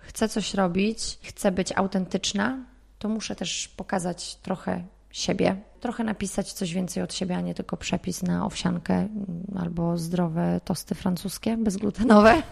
[0.00, 2.58] chcę coś robić, chcę być autentyczna,
[2.98, 7.76] to muszę też pokazać trochę siebie, trochę napisać coś więcej od siebie, a nie tylko
[7.76, 9.08] przepis na owsiankę
[9.58, 12.42] albo zdrowe tosty francuskie bezglutenowe.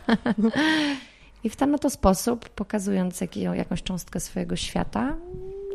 [1.45, 3.21] I w ten oto sposób, pokazując
[3.55, 5.17] jakąś cząstkę swojego świata,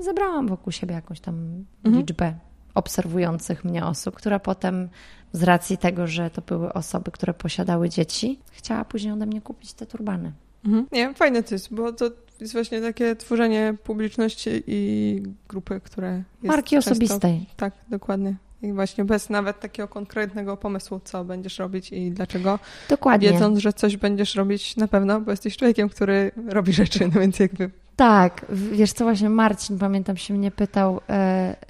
[0.01, 1.95] zebrałam wokół siebie jakąś tam mhm.
[1.95, 2.33] liczbę
[2.73, 4.89] obserwujących mnie osób, która potem
[5.33, 9.73] z racji tego, że to były osoby, które posiadały dzieci, chciała później ode mnie kupić
[9.73, 10.31] te turbany.
[10.65, 10.87] Mhm.
[10.91, 12.05] Nie, fajne to jest, bo to
[12.41, 16.13] jest właśnie takie tworzenie publiczności i grupy, które.
[16.13, 17.45] Jest Marki często, osobistej.
[17.57, 18.35] Tak, dokładnie.
[18.61, 22.59] I właśnie bez nawet takiego konkretnego pomysłu, co będziesz robić i dlaczego.
[22.89, 23.31] Dokładnie.
[23.31, 27.39] Wiedząc, że coś będziesz robić na pewno, bo jesteś człowiekiem, który robi rzeczy, no więc
[27.39, 27.71] jakby
[28.01, 31.11] tak, wiesz co, właśnie Marcin, pamiętam, się mnie pytał, e,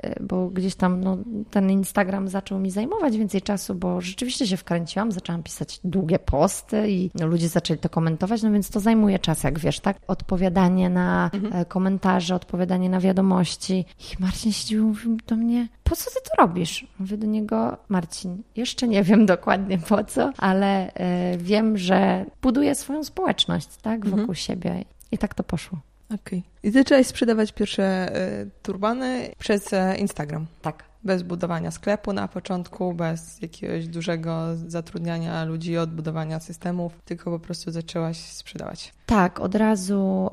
[0.03, 1.17] e, bo gdzieś tam no,
[1.49, 6.91] ten Instagram zaczął mi zajmować więcej czasu, bo rzeczywiście się wkręciłam, zaczęłam pisać długie posty
[6.91, 9.97] i no, ludzie zaczęli to komentować, no więc to zajmuje czas, jak wiesz, tak?
[10.07, 11.53] Odpowiadanie na mhm.
[11.53, 13.86] E, komentarze, odpowiadanie na wiadomości.
[13.99, 16.88] I Marcin siedził i mówił do mnie, po co ty to robisz?
[16.99, 20.91] Mówię do niego, Marcin, jeszcze nie wiem dokładnie po co, ale
[21.38, 24.36] wiem, że buduję swoją społeczność, tak, wokół mhm.
[24.36, 24.86] siebie.
[25.11, 25.91] I tak to poszło.
[26.16, 26.39] Okej.
[26.39, 26.41] Okay.
[26.64, 30.45] I zaczęłaś sprzedawać pierwsze y, turbany przez y, Instagram.
[30.62, 30.91] Tak.
[31.03, 37.72] Bez budowania sklepu na początku, bez jakiegoś dużego zatrudniania ludzi, odbudowania systemów, tylko po prostu
[37.72, 38.93] zaczęłaś sprzedawać.
[39.05, 40.30] Tak, od razu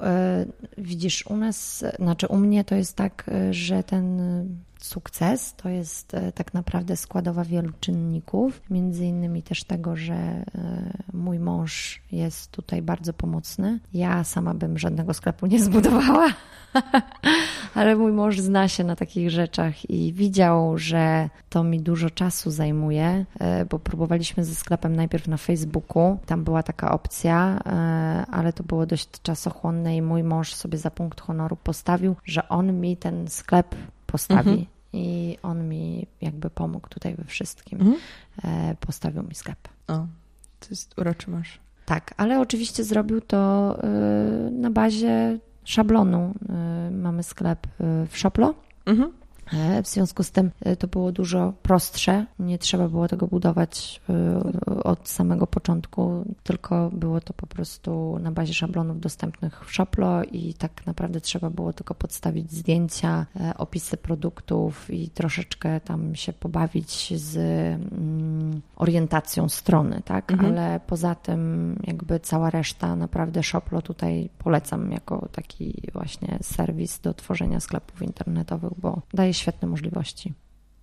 [0.78, 4.18] y, widzisz, u nas, znaczy u mnie to jest tak, że ten
[4.78, 10.44] sukces to jest e, tak naprawdę składowa wielu czynników, między innymi też tego, że e,
[11.12, 13.80] mój mąż jest tutaj bardzo pomocny.
[13.94, 16.28] Ja sama bym żadnego sklepu nie zbudowała,
[17.74, 22.50] ale mój mąż zna się na takich rzeczach i widział, że to mi dużo czasu
[22.50, 26.18] zajmuje, e, bo próbowaliśmy ze sklepem najpierw na Facebooku.
[26.26, 27.58] Tam była taka opcja,
[28.30, 32.80] ale to było dość czasochłonne i mój mąż sobie za punkt honoru postawił, że on
[32.80, 33.74] mi ten sklep
[34.12, 34.50] postawi.
[34.50, 34.66] Mhm.
[34.92, 37.80] I on mi jakby pomógł tutaj we wszystkim.
[37.80, 37.96] Mhm.
[38.44, 39.68] E, postawił mi sklep.
[39.88, 40.06] O,
[40.60, 41.60] to jest uroczy masz.
[41.86, 43.74] Tak, ale oczywiście zrobił to
[44.48, 46.34] y, na bazie szablonu.
[46.88, 47.66] Y, mamy sklep
[48.10, 48.54] w Shoplo.
[48.86, 49.12] Mhm.
[49.52, 52.26] E, w związku z tym e, to było dużo prostsze.
[52.38, 58.32] Nie trzeba było tego budować e, od samego początku, tylko było to po prostu na
[58.32, 63.26] bazie szablonów dostępnych w Shoplo i tak naprawdę trzeba było tylko podstawić zdjęcia,
[63.58, 70.32] opisy produktów i troszeczkę tam się pobawić z mm, orientacją strony, tak?
[70.32, 70.52] Mhm.
[70.52, 77.14] Ale poza tym jakby cała reszta naprawdę Shoplo tutaj polecam jako taki właśnie serwis do
[77.14, 80.34] tworzenia sklepów internetowych, bo daje świetne możliwości.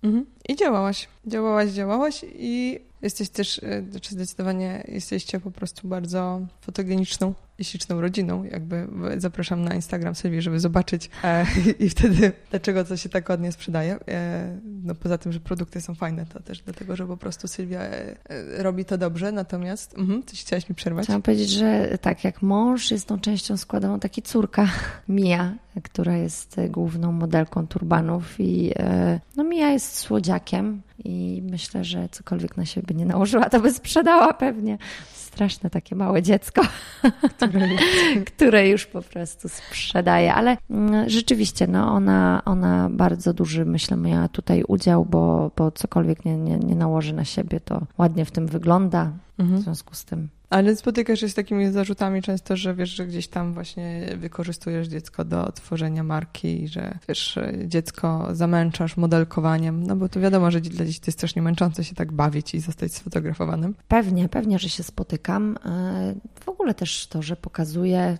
[0.02, 0.26] Mhm.
[0.48, 3.60] I działałaś, działałaś, działałaś i jesteś też,
[3.94, 8.44] e, czy zdecydowanie jesteście po prostu bardzo fotogeniczną i śliczną rodziną.
[8.44, 11.46] Jakby zapraszam na Instagram Sylwii, żeby zobaczyć e,
[11.84, 13.98] i wtedy dlaczego to się tak ładnie sprzedaje.
[14.08, 17.80] E, no poza tym, że produkty są fajne, to też dlatego, że po prostu Sylwia
[17.80, 21.04] e, e robi to dobrze, natomiast mhm, coś chciałaś mi przerwać?
[21.04, 24.68] Chciałam powiedzieć, że tak, jak mąż jest tą częścią składową, taki córka
[25.08, 30.35] Mia, która jest główną modelką turbanów i e, no Mia jest słodziakiem
[31.04, 34.78] i myślę, że cokolwiek na siebie nie nałożyła, to by sprzedała pewnie
[35.12, 36.62] straszne takie małe dziecko,
[37.36, 37.68] które,
[38.26, 40.34] które już po prostu sprzedaje.
[40.34, 46.24] Ale mm, rzeczywiście, no ona, ona bardzo duży, myślę, miała tutaj udział, bo, bo cokolwiek
[46.24, 49.12] nie, nie, nie nałoży na siebie, to ładnie w tym wygląda.
[49.38, 49.60] Mhm.
[49.60, 53.28] W związku z tym ale spotykasz się z takimi zarzutami często, że wiesz, że gdzieś
[53.28, 60.08] tam właśnie wykorzystujesz dziecko do tworzenia marki i że wiesz, dziecko zamęczasz modelkowaniem, no bo
[60.08, 63.74] to wiadomo, że dla dzieci to jest strasznie męczące się tak bawić i zostać sfotografowanym.
[63.88, 65.58] Pewnie, pewnie, że się spotykam.
[65.64, 68.16] E, w ogóle też to, że pokazuję, e,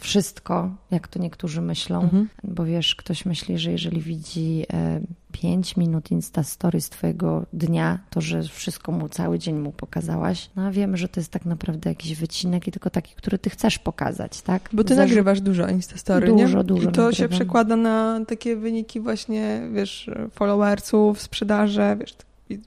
[0.00, 2.28] wszystko, jak to niektórzy myślą, mhm.
[2.44, 5.00] bo wiesz, ktoś myśli, że jeżeli widzi e,
[5.32, 10.50] 5 minut Insta Story z twojego dnia, to że wszystko mu cały dzień mu pokazałaś.
[10.56, 13.50] No a wiemy, że to jest tak naprawdę jakiś wycinek i tylko taki, który ty
[13.50, 14.68] chcesz pokazać, tak?
[14.72, 15.08] Bo ty Zarzu...
[15.08, 16.44] nagrywasz dużo Insta Story, dużo, nie?
[16.44, 16.90] Dużo, dużo.
[16.90, 17.12] I to nagrywam.
[17.12, 22.16] się przekłada na takie wyniki właśnie, wiesz, followersów, sprzedaży, wiesz,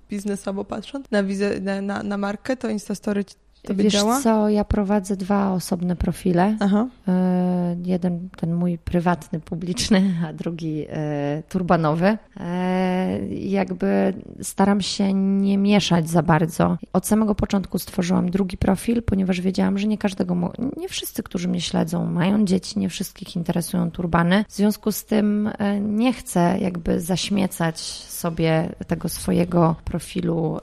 [0.09, 3.25] biznesowo patrząc, na, wizę, na, na, na markę, to Instastory
[3.61, 4.21] to Wiesz działa?
[4.21, 6.57] co, ja prowadzę dwa osobne profile.
[6.59, 6.87] Aha.
[7.07, 12.17] E, jeden ten mój prywatny, publiczny, a drugi e, turbanowy.
[12.39, 16.77] E, jakby staram się nie mieszać za bardzo.
[16.93, 21.61] Od samego początku stworzyłam drugi profil, ponieważ wiedziałam, że nie każdego, nie wszyscy, którzy mnie
[21.61, 24.45] śledzą, mają dzieci, nie wszystkich interesują turbany.
[24.47, 25.49] W związku z tym
[25.81, 30.59] nie chcę jakby zaśmiecać sobie tego swojego profilu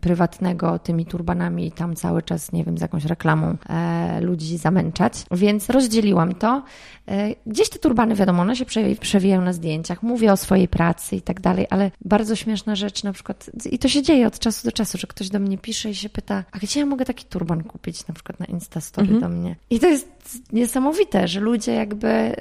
[0.00, 5.12] prywatnego tymi turbanami tam cały czas, nie wiem, z jakąś reklamą e, ludzi zamęczać.
[5.30, 6.62] Więc rozdzieliłam to.
[7.08, 8.64] E, gdzieś te turbany, wiadomo, one się
[9.00, 13.12] przewijają na zdjęciach, mówię o swojej pracy i tak dalej, ale bardzo śmieszna rzecz na
[13.12, 15.94] przykład, i to się dzieje od czasu do czasu, że ktoś do mnie pisze i
[15.94, 19.20] się pyta, a gdzie ja mogę taki turban kupić, na przykład na Instastory mhm.
[19.20, 19.56] do mnie.
[19.70, 20.08] I to jest
[20.52, 22.36] niesamowite, że ludzie jakby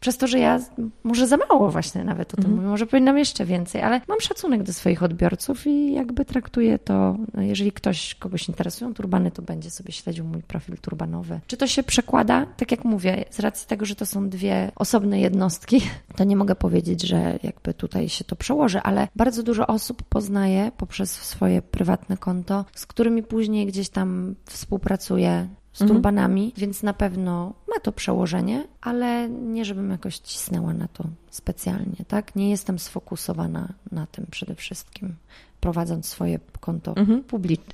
[0.00, 0.60] przez to, że ja
[1.04, 2.56] może za mało właśnie nawet o tym mhm.
[2.56, 7.16] mówię, może powinnam jeszcze więcej, ale mam szacunek do swoich odbiorców i jakby traktuję to,
[7.38, 11.40] jeżeli ktoś, kogoś interesują turbany, to będzie sobie śledził mój profil turbanowy.
[11.46, 12.46] Czy to się przekłada?
[12.56, 15.80] Tak jak mówię, z racji tego, że to są dwie osobne jednostki,
[16.16, 20.72] to nie mogę powiedzieć, że jakby tutaj się to przełoży, ale bardzo dużo osób poznaję
[20.76, 25.96] poprzez swoje prywatne konto, z którymi później gdzieś tam współpracuję, z mhm.
[25.96, 32.04] turbanami, więc na pewno ma to przełożenie, ale nie żebym jakoś cisnęła na to specjalnie,
[32.08, 32.36] tak?
[32.36, 35.14] Nie jestem sfokusowana na tym przede wszystkim,
[35.60, 37.24] prowadząc swoje konto mhm.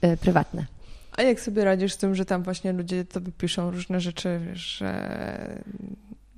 [0.01, 0.67] e, prywatne.
[1.17, 4.61] A jak sobie radzisz z tym, że tam właśnie ludzie tobie piszą różne rzeczy, wiesz,
[4.79, 5.63] że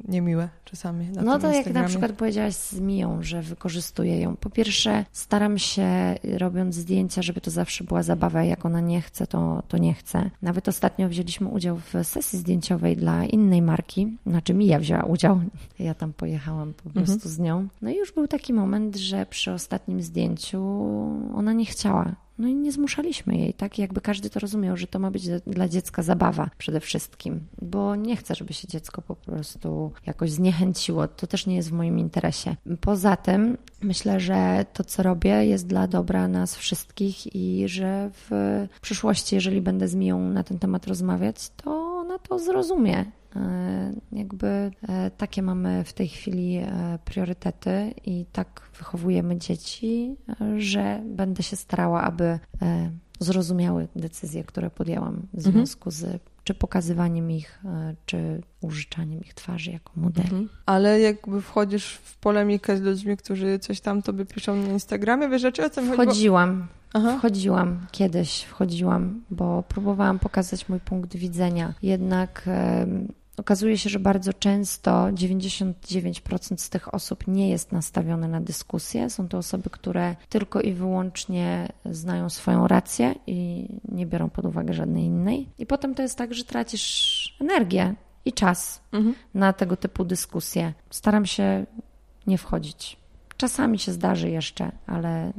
[0.09, 1.09] niemiłe czasami.
[1.09, 4.37] Na no to jak na przykład powiedziałaś z Miją, że wykorzystuję ją.
[4.37, 8.45] Po pierwsze, staram się robiąc zdjęcia, żeby to zawsze była zabawa.
[8.45, 10.31] Jak ona nie chce, to, to nie chce.
[10.43, 14.17] Nawet ostatnio wzięliśmy udział w sesji zdjęciowej dla innej marki.
[14.27, 15.41] Znaczy Mija wzięła udział.
[15.79, 17.31] Ja tam pojechałam po prostu mhm.
[17.31, 17.69] z nią.
[17.83, 20.63] No i już był taki moment, że przy ostatnim zdjęciu
[21.35, 23.79] ona nie chciała no i nie zmuszaliśmy jej, tak?
[23.79, 28.17] Jakby każdy to rozumiał, że to ma być dla dziecka zabawa przede wszystkim, bo nie
[28.17, 31.09] chcę, żeby się dziecko po prostu jakoś zniechęciło.
[31.09, 32.57] To też nie jest w moim interesie.
[32.81, 38.31] Poza tym myślę, że to, co robię, jest dla dobra nas wszystkich i że w
[38.81, 43.05] przyszłości, jeżeli będę z Miją na ten temat rozmawiać, to ona to zrozumie
[44.13, 50.17] jakby e, takie mamy w tej chwili e, priorytety i tak wychowujemy dzieci,
[50.59, 52.39] że będę się starała, aby
[53.21, 55.55] zrozumiały decyzje, które podjęłam w mhm.
[55.55, 57.61] związku z czy pokazywaniem ich,
[58.07, 60.29] czy użyczaniem ich twarzy jako modeli.
[60.29, 60.49] Mhm.
[60.67, 65.43] Ale jakby wchodzisz w polemikę z ludźmi, którzy coś tam tobie piszą na Instagramie, wiesz,
[65.53, 66.67] czy o tym Wchodziłam.
[66.93, 67.19] Aha.
[67.19, 71.75] Wchodziłam kiedyś, wchodziłam, bo próbowałam pokazać mój punkt widzenia.
[71.83, 72.49] Jednak
[73.41, 79.11] Okazuje się, że bardzo często 99% z tych osób nie jest nastawione na dyskusję.
[79.11, 84.75] Są to osoby, które tylko i wyłącznie znają swoją rację i nie biorą pod uwagę
[84.75, 85.49] żadnej innej.
[85.59, 89.15] I potem to jest tak, że tracisz energię i czas mhm.
[89.35, 90.73] na tego typu dyskusje.
[90.91, 91.67] Staram się
[92.27, 92.97] nie wchodzić.
[93.37, 95.33] Czasami się zdarzy jeszcze, ale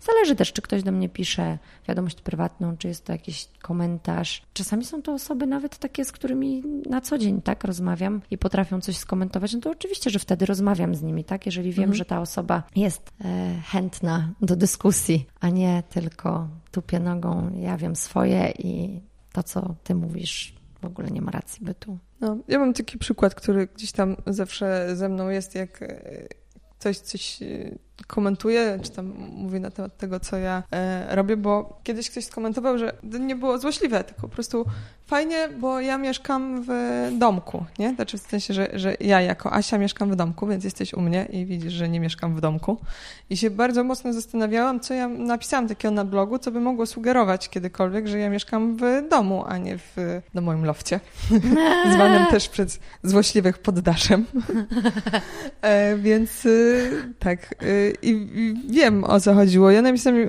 [0.00, 4.42] zależy też, czy ktoś do mnie pisze wiadomość prywatną, czy jest to jakiś komentarz.
[4.52, 8.80] Czasami są to osoby nawet takie, z którymi na co dzień tak rozmawiam i potrafią
[8.80, 11.46] coś skomentować, no to oczywiście, że wtedy rozmawiam z nimi, tak?
[11.46, 11.96] Jeżeli wiem, mhm.
[11.96, 17.96] że ta osoba jest e, chętna do dyskusji, a nie tylko tupie nogą, ja wiem
[17.96, 19.00] swoje i
[19.32, 21.98] to, co ty mówisz, w ogóle nie ma racji bytu.
[22.20, 26.28] No, ja mam taki przykład, który gdzieś tam zawsze ze mną jest, jak e,
[26.78, 27.46] coś, coś e,
[28.06, 32.78] komentuję, czy tam mówię na temat tego, co ja e, robię, bo kiedyś ktoś skomentował,
[32.78, 34.66] że nie było złośliwe, tylko po prostu
[35.06, 36.72] fajnie, bo ja mieszkam w
[37.18, 37.94] domku, nie?
[37.94, 41.28] Znaczy w sensie, że, że ja jako Asia mieszkam w domku, więc jesteś u mnie
[41.32, 42.78] i widzisz, że nie mieszkam w domku.
[43.30, 47.48] I się bardzo mocno zastanawiałam, co ja napisałam takiego na blogu, co by mogło sugerować
[47.48, 51.00] kiedykolwiek, że ja mieszkam w domu, a nie w na moim lofcie,
[51.94, 54.26] zwanym też przez złośliwych poddaszem.
[55.62, 57.54] e, więc y, tak,
[58.02, 58.28] i
[58.68, 59.70] wiem o co chodziło.
[59.70, 60.28] Ja napisałam y,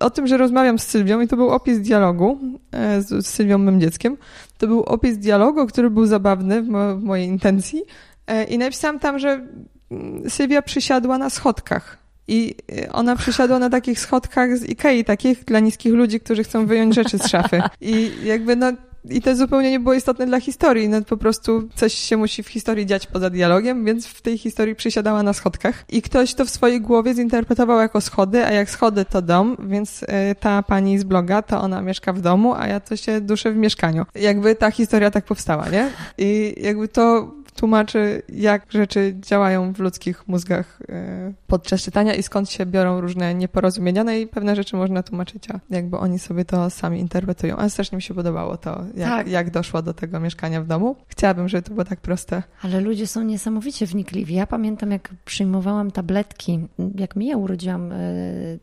[0.00, 2.38] o tym, że rozmawiam z Sylwią i to był opis dialogu
[2.72, 4.16] e, z, Sylwią, mym dzieckiem.
[4.58, 7.82] To był opis dialogu, który był zabawny w, w mojej intencji
[8.26, 9.46] e, i napisałam tam, że
[9.90, 11.98] mm, Sylwia przysiadła na schodkach.
[12.28, 16.66] I e, ona przysiadła na takich schodkach z Ikei, takich dla niskich ludzi, którzy chcą
[16.66, 17.62] wyjąć rzeczy z szafy.
[17.80, 18.72] I jakby no
[19.10, 22.48] i to zupełnie nie było istotne dla historii, no po prostu coś się musi w
[22.48, 26.50] historii dziać poza dialogiem, więc w tej historii przysiadała na schodkach i ktoś to w
[26.50, 30.06] swojej głowie zinterpretował jako schody, a jak schody to dom, więc y,
[30.40, 33.56] ta pani z bloga, to ona mieszka w domu, a ja to się duszę w
[33.56, 34.06] mieszkaniu.
[34.14, 35.90] Jakby ta historia tak powstała, nie?
[36.18, 42.50] I jakby to tłumaczy, jak rzeczy działają w ludzkich mózgach e, podczas czytania i skąd
[42.50, 46.70] się biorą różne nieporozumienia, no i pewne rzeczy można tłumaczyć, a jakby oni sobie to
[46.70, 47.56] sami interpretują.
[47.56, 49.28] Ale strasznie mi się podobało to, jak, tak.
[49.28, 50.96] jak doszło do tego mieszkania w domu.
[51.08, 52.42] Chciałabym, żeby to było tak proste.
[52.62, 54.34] Ale ludzie są niesamowicie wnikliwi.
[54.34, 56.60] Ja pamiętam, jak przyjmowałam tabletki,
[56.94, 57.96] jak mi ja urodziłam e,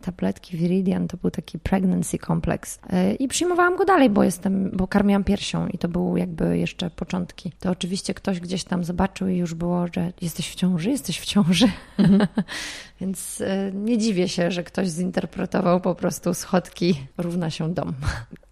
[0.01, 4.87] tabletki Viridian, to był taki pregnancy complex e, i przyjmowałam go dalej, bo jestem, bo
[4.87, 7.51] karmiłam piersią i to były jakby jeszcze początki.
[7.59, 11.25] To oczywiście ktoś gdzieś tam zobaczył i już było, że jesteś w ciąży, jesteś w
[11.25, 11.67] ciąży.
[11.97, 12.27] Mhm.
[13.01, 17.93] Więc e, nie dziwię się, że ktoś zinterpretował po prostu schodki równa się dom.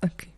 [0.02, 0.33] Okay.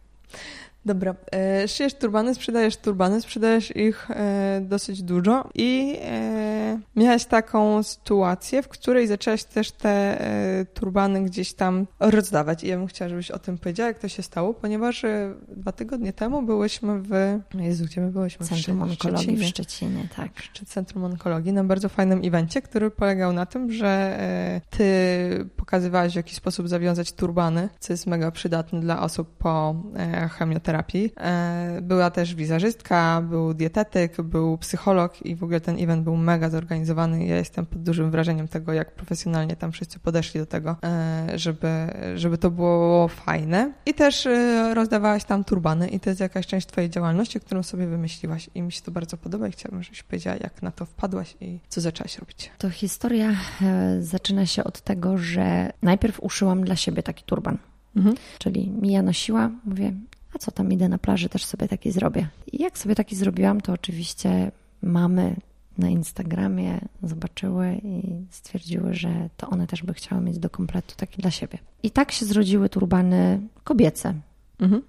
[0.85, 7.83] Dobra, e, szyjesz turbany, sprzedajesz turbany, sprzedajesz ich e, dosyć dużo i e, miałaś taką
[7.83, 12.63] sytuację, w której zaczęłaś też te e, turbany gdzieś tam rozdawać.
[12.63, 15.71] I ja bym chciała, żebyś o tym powiedziała, jak to się stało, ponieważ e, dwa
[15.71, 17.39] tygodnie temu byłyśmy w...
[17.53, 18.45] Jezu, gdzie my byłyśmy?
[18.45, 20.31] Centrum w Onkologii w Szczecinie, tak.
[20.53, 26.13] W Centrum Onkologii, na bardzo fajnym evencie, który polegał na tym, że e, ty pokazywałaś,
[26.13, 29.75] w jaki sposób zawiązać turbany, co jest mega przydatne dla osób po
[30.31, 31.11] chemioterapii terapii.
[31.17, 36.49] E, była też wizerzystka, był dietetyk, był psycholog i w ogóle ten event był mega
[36.49, 37.25] zorganizowany.
[37.25, 41.67] Ja jestem pod dużym wrażeniem tego, jak profesjonalnie tam wszyscy podeszli do tego, e, żeby,
[42.15, 43.73] żeby to było fajne.
[43.85, 47.87] I też e, rozdawałaś tam turbany i to jest jakaś część twojej działalności, którą sobie
[47.87, 51.35] wymyśliłaś i mi się to bardzo podoba i chciałabym, żebyś powiedziała, jak na to wpadłaś
[51.41, 52.51] i co zaczęłaś robić.
[52.57, 53.35] To historia
[53.99, 57.57] zaczyna się od tego, że najpierw uszyłam dla siebie taki turban.
[57.95, 58.15] Mhm.
[58.39, 59.93] Czyli Mija nosiła, mówię,
[60.35, 62.27] a co tam idę na plaży, też sobie taki zrobię.
[62.51, 65.35] I jak sobie taki zrobiłam, to oczywiście mamy
[65.77, 71.21] na Instagramie zobaczyły i stwierdziły, że to one też by chciały mieć do kompletu taki
[71.21, 71.57] dla siebie.
[71.83, 74.13] I tak się zrodziły turbany kobiece.
[74.59, 74.81] Mhm.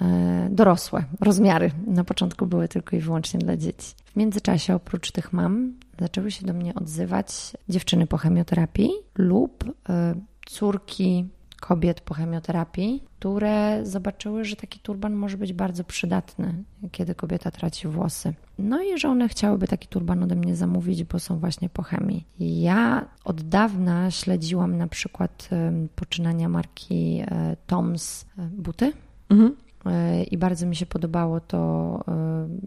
[0.00, 1.70] E, dorosłe, rozmiary.
[1.86, 3.94] Na początku były tylko i wyłącznie dla dzieci.
[4.04, 10.14] W międzyczasie, oprócz tych mam, zaczęły się do mnie odzywać dziewczyny po chemioterapii lub e,
[10.46, 11.28] córki
[11.60, 17.88] kobiet po chemioterapii, które zobaczyły, że taki turban może być bardzo przydatny, kiedy kobieta traci
[17.88, 18.34] włosy.
[18.58, 22.26] No i że one chciałyby taki turban ode mnie zamówić, bo są właśnie po chemii.
[22.38, 25.48] Ja od dawna śledziłam na przykład
[25.94, 28.92] poczynania marki e, Toms e, buty.
[29.30, 29.56] Mhm.
[29.86, 32.04] E, I bardzo mi się podobało to,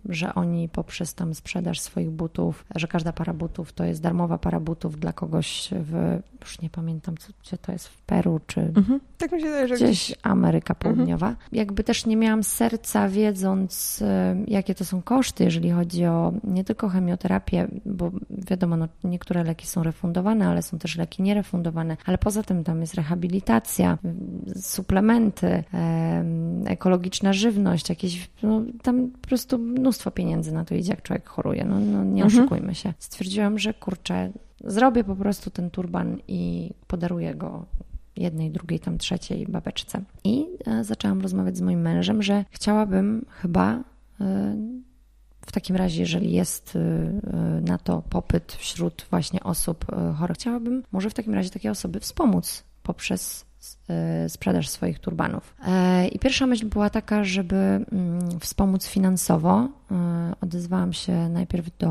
[0.06, 4.60] że oni poprzez tam sprzedaż swoich butów, że każda para butów to jest darmowa para
[4.60, 9.00] butów dla kogoś w, już nie pamiętam, co, gdzie to jest, w Peru czy mhm.
[9.18, 10.96] tak mi się wydaje, że gdzieś Ameryka mhm.
[10.96, 11.30] Południowa.
[11.30, 11.48] Mhm.
[11.52, 16.64] Jakby też nie miałam serca wiedząc, e, jakie to są koszty, jeżeli chodzi o nie
[16.64, 22.18] tylko chemioterapię, bo wiadomo, no, niektóre leki są refundowane, ale są też leki nierefundowane, ale
[22.18, 23.98] poza tym tam jest rehabilitacja,
[24.62, 25.64] suplementy,
[26.66, 31.66] ekologiczna żywność, jakieś, no, tam po prostu mnóstwo pieniędzy na to idzie, jak człowiek choruje.
[31.66, 32.44] No, no nie mhm.
[32.44, 32.94] oszukujmy się.
[33.00, 34.32] Stwierdziłam, że kurczę,
[34.64, 37.66] zrobię po prostu ten turban i podaruję go
[38.20, 40.02] jednej, drugiej, tam trzeciej babeczce.
[40.24, 43.74] I e, zaczęłam rozmawiać z moim mężem, że chciałabym chyba
[44.22, 44.56] e,
[45.46, 49.86] w takim razie, jeżeli jest e, na to popyt wśród właśnie osób
[50.16, 53.50] chorych, chciałabym może w takim razie takie osoby wspomóc poprzez
[54.28, 55.56] sprzedaż swoich turbanów.
[56.12, 59.70] I pierwsza myśl była taka, żeby mm, wspomóc finansowo.
[59.92, 61.90] E, odezwałam się najpierw do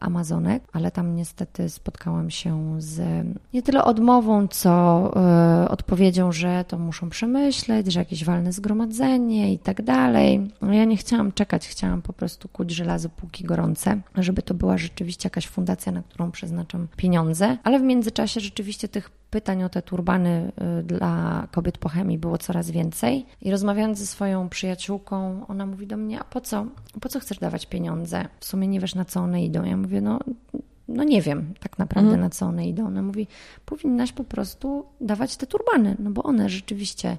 [0.00, 4.76] Amazonek, ale tam niestety spotkałam się z nie tyle odmową, co
[5.68, 10.50] odpowiedzią, że to muszą przemyśleć, że jakieś walne zgromadzenie i tak dalej.
[10.62, 14.78] No, ja nie chciałam czekać, chciałam po prostu kuć żelazo póki gorące, żeby to była
[14.78, 19.82] rzeczywiście jakaś fundacja, na którą przeznaczam pieniądze, ale w międzyczasie rzeczywiście tych pytań o te
[19.82, 23.26] turbany y, dla kobiet po chemii było coraz więcej.
[23.42, 26.66] I rozmawiając ze swoją przyjaciółką, ona mówi do mnie: A po co?
[27.00, 28.28] Po co chcesz dawać pieniądze?
[28.40, 29.64] W sumie nie wiesz, na co one idą.
[29.64, 30.18] Ja mówię: No,
[30.88, 32.20] no nie wiem tak naprawdę, mhm.
[32.20, 32.86] na co one idą.
[32.86, 33.26] Ona mówi:
[33.66, 37.16] Powinnaś po prostu dawać te turbany, no bo one rzeczywiście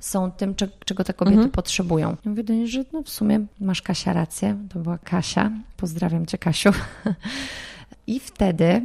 [0.00, 1.50] są tym, czego te kobiety mhm.
[1.50, 2.08] potrzebują.
[2.24, 4.56] Ja mówię do niej, że no w sumie masz Kasia rację.
[4.68, 5.50] To była Kasia.
[5.76, 6.70] Pozdrawiam cię, Kasiu.
[8.06, 8.82] I wtedy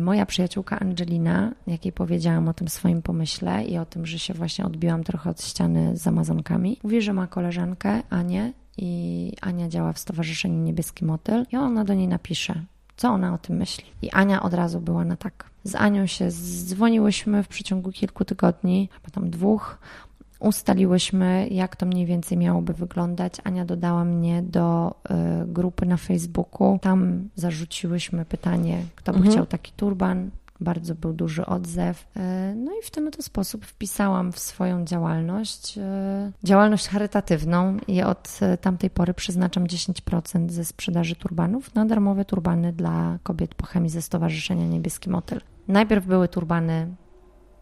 [0.00, 4.64] Moja przyjaciółka Angelina, jakiej powiedziałam o tym swoim pomyśle i o tym, że się właśnie
[4.64, 9.98] odbiłam trochę od ściany z Amazonkami, mówi, że ma koleżankę Anię i Ania działa w
[9.98, 12.62] Stowarzyszeniu Niebieski Motyl i ona do niej napisze,
[12.96, 13.84] co ona o tym myśli.
[14.02, 15.50] I Ania od razu była na tak.
[15.64, 19.78] Z Anią się dzwoniłyśmy w przeciągu kilku tygodni, chyba tam dwóch,
[20.40, 23.34] Ustaliłyśmy, jak to mniej więcej miałoby wyglądać.
[23.44, 24.94] Ania dodała mnie do
[25.44, 26.78] y, grupy na Facebooku.
[26.82, 29.32] Tam zarzuciłyśmy pytanie, kto by mhm.
[29.32, 30.30] chciał taki turban
[30.64, 32.06] bardzo był duży odzew.
[32.16, 38.02] E, no i w ten oto sposób wpisałam w swoją działalność, e, działalność charytatywną i
[38.02, 43.66] od e, tamtej pory przeznaczam 10% ze sprzedaży turbanów na darmowe turbany dla kobiet po
[43.66, 45.40] chemii ze Stowarzyszenia Niebieski Motyl.
[45.68, 46.94] Najpierw były turbany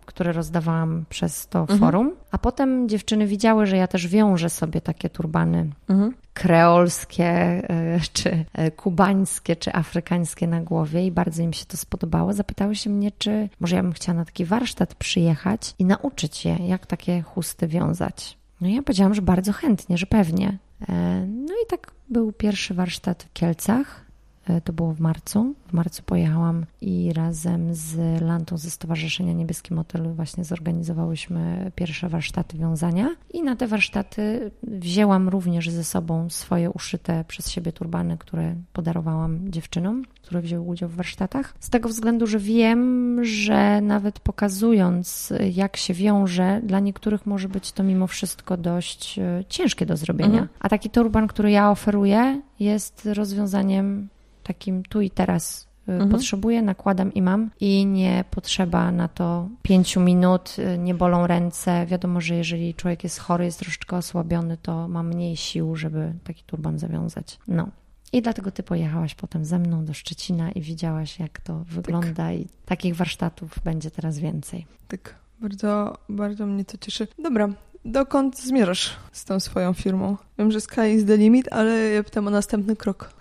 [0.07, 1.78] które rozdawałam przez to mhm.
[1.78, 6.14] forum, a potem dziewczyny widziały, że ja też wiążę sobie takie turbany mhm.
[6.34, 12.32] kreolskie, e, czy e, kubańskie, czy afrykańskie na głowie i bardzo im się to spodobało.
[12.32, 16.57] Zapytały się mnie, czy może ja bym chciała na taki warsztat przyjechać i nauczyć je,
[16.68, 18.38] jak takie chusty wiązać.
[18.61, 20.59] No i ja powiedziałam, że bardzo chętnie, że pewnie.
[20.88, 24.01] E, no i tak był pierwszy warsztat w Kielcach.
[24.47, 25.55] E, to było w marcu.
[25.68, 32.59] W marcu pojechałam i razem z Lantą ze Stowarzyszenia Niebieski Motyl właśnie zorganizowałyśmy pierwsze warsztaty
[32.59, 33.09] wiązania.
[33.32, 39.53] I na te warsztaty wzięłam również ze sobą swoje uszyte przez siebie turbany, które podarowałam
[39.53, 41.55] dziewczynom, które wzięły udział w warsztatach.
[41.61, 47.72] Z tego względu, że wiem, że nawet pokazując, jak się wiąże, dla niektórych może być
[47.72, 50.40] to mimo wszystko dość e, ciężkie do zrobienia.
[50.40, 50.49] Mhm.
[50.61, 54.09] A taki turban, który ja oferuję, jest rozwiązaniem
[54.43, 56.11] takim tu i teraz y, mhm.
[56.11, 61.86] potrzebuję, nakładam i mam i nie potrzeba na to pięciu minut, y, nie bolą ręce.
[61.86, 66.45] Wiadomo, że jeżeli człowiek jest chory, jest troszeczkę osłabiony, to ma mniej sił, żeby taki
[66.45, 67.38] turban zawiązać.
[67.49, 67.68] No.
[68.12, 72.34] I dlatego ty pojechałaś potem ze mną do Szczecina i widziałaś, jak to wygląda tak.
[72.34, 74.66] i takich warsztatów będzie teraz więcej.
[74.88, 77.09] Tak, bardzo, bardzo mnie to cieszy.
[77.18, 77.49] Dobra,
[77.85, 80.16] dokąd zmierzasz z tą swoją firmą?
[80.39, 83.12] Wiem, że sky is the limit, ale ja pytam o następny krok.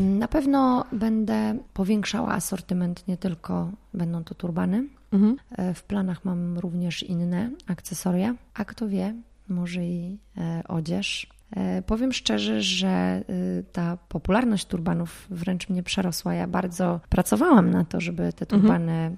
[0.00, 4.84] Na pewno będę powiększała asortyment, nie tylko będą to turbany.
[5.12, 5.36] Mhm.
[5.50, 9.14] E, w planach mam również inne akcesoria, a kto wie,
[9.48, 11.26] może i e, odzież.
[11.56, 13.24] E, powiem szczerze, że
[13.72, 16.34] ta popularność turbanów wręcz mnie przerosła.
[16.34, 18.60] Ja bardzo pracowałam na to, żeby te mhm.
[18.60, 19.16] turbany mhm.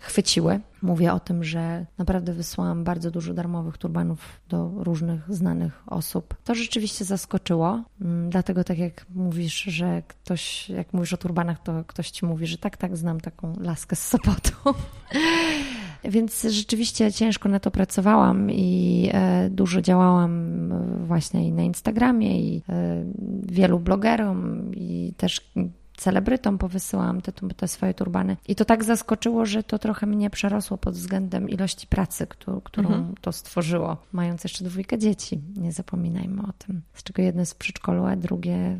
[0.00, 0.60] Chwyciły.
[0.82, 6.34] Mówię o tym, że naprawdę wysłałam bardzo dużo darmowych turbanów do różnych znanych osób.
[6.44, 11.84] To rzeczywiście zaskoczyło, mm, dlatego tak jak mówisz, że ktoś, jak mówisz o turbanach, to
[11.86, 14.52] ktoś ci mówi, że tak, tak, znam taką laskę z Sopotu.
[16.04, 20.54] Więc rzeczywiście ciężko na to pracowałam i e, dużo działałam
[21.06, 23.04] właśnie i na Instagramie i e,
[23.42, 25.50] wielu blogerom i też
[25.96, 28.36] celebrytom powysyłam te, te swoje turbany.
[28.48, 32.88] I to tak zaskoczyło, że to trochę mnie przerosło pod względem ilości pracy, którą, którą
[32.88, 33.14] mhm.
[33.20, 35.40] to stworzyło, mając jeszcze dwójkę dzieci.
[35.56, 36.82] Nie zapominajmy o tym.
[36.94, 38.78] Z czego jedno jest w przedszkolu, a drugie e,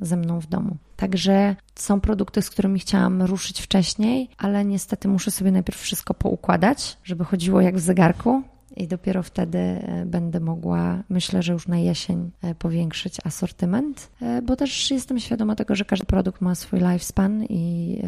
[0.00, 0.76] ze mną w domu.
[0.96, 6.98] Także są produkty, z którymi chciałam ruszyć wcześniej, ale niestety muszę sobie najpierw wszystko poukładać,
[7.04, 8.42] żeby chodziło jak w zegarku
[8.76, 14.42] i dopiero wtedy e, będę mogła, myślę, że już na jesień e, powiększyć asortyment, e,
[14.42, 18.00] bo też jestem świadoma tego, że każdy produkt ma swój lifespan i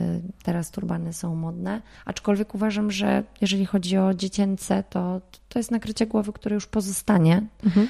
[0.43, 5.21] teraz turbany są modne, aczkolwiek uważam, że jeżeli chodzi o dziecięce, to
[5.53, 7.89] to jest nakrycie głowy, które już pozostanie, mhm.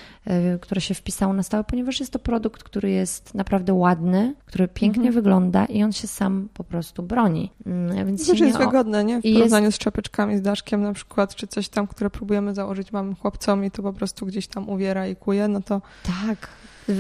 [0.60, 5.08] które się wpisało na stałe, ponieważ jest to produkt, który jest naprawdę ładny, który pięknie
[5.08, 5.14] mhm.
[5.14, 7.50] wygląda i on się sam po prostu broni.
[7.66, 8.58] Mm, więc to jest o...
[8.58, 9.20] wygodne, nie?
[9.20, 9.76] W porównaniu jest...
[9.76, 13.70] z czapeczkami, z daszkiem na przykład, czy coś tam, które próbujemy założyć mamy chłopcom i
[13.70, 15.82] to po prostu gdzieś tam uwiera i kuje, no to...
[16.26, 16.48] Tak.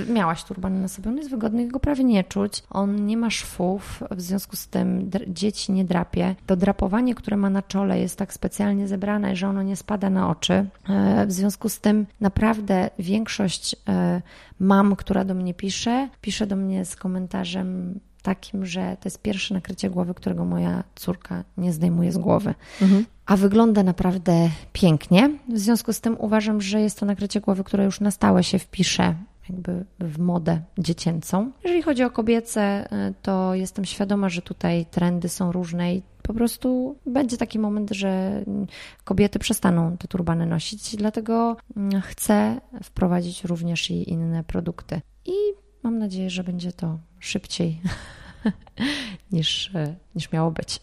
[0.08, 2.62] Miałaś turban na sobie, on jest wygodny, go prawie nie czuć.
[2.70, 6.34] On nie ma szwów, w związku z tym dzieci nie drapie.
[6.46, 10.30] To drapowanie, które ma na czole jest tak specjalnie zebrane, że ono nie spada na
[10.30, 10.66] oczy.
[10.88, 14.22] E, w związku z tym naprawdę większość e,
[14.60, 19.54] mam, która do mnie pisze, pisze do mnie z komentarzem takim, że to jest pierwsze
[19.54, 22.54] nakrycie głowy, którego moja córka nie zdejmuje z głowy.
[22.82, 23.06] Mhm.
[23.26, 25.30] A wygląda naprawdę pięknie.
[25.48, 28.58] W związku z tym uważam, że jest to nakrycie głowy, które już na stałe się
[28.58, 29.14] wpisze
[29.48, 31.52] jakby w modę dziecięcą.
[31.64, 36.34] Jeżeli chodzi o kobiece, y, to jestem świadoma, że tutaj trendy są różne i po
[36.34, 38.42] prostu będzie taki moment, że
[39.04, 45.00] kobiety przestaną te turbany nosić, dlatego mm, chcę wprowadzić również i inne produkty.
[45.24, 45.32] I
[45.82, 47.80] mam nadzieję, że będzie to szybciej
[49.32, 50.80] niż, y, niż miało być.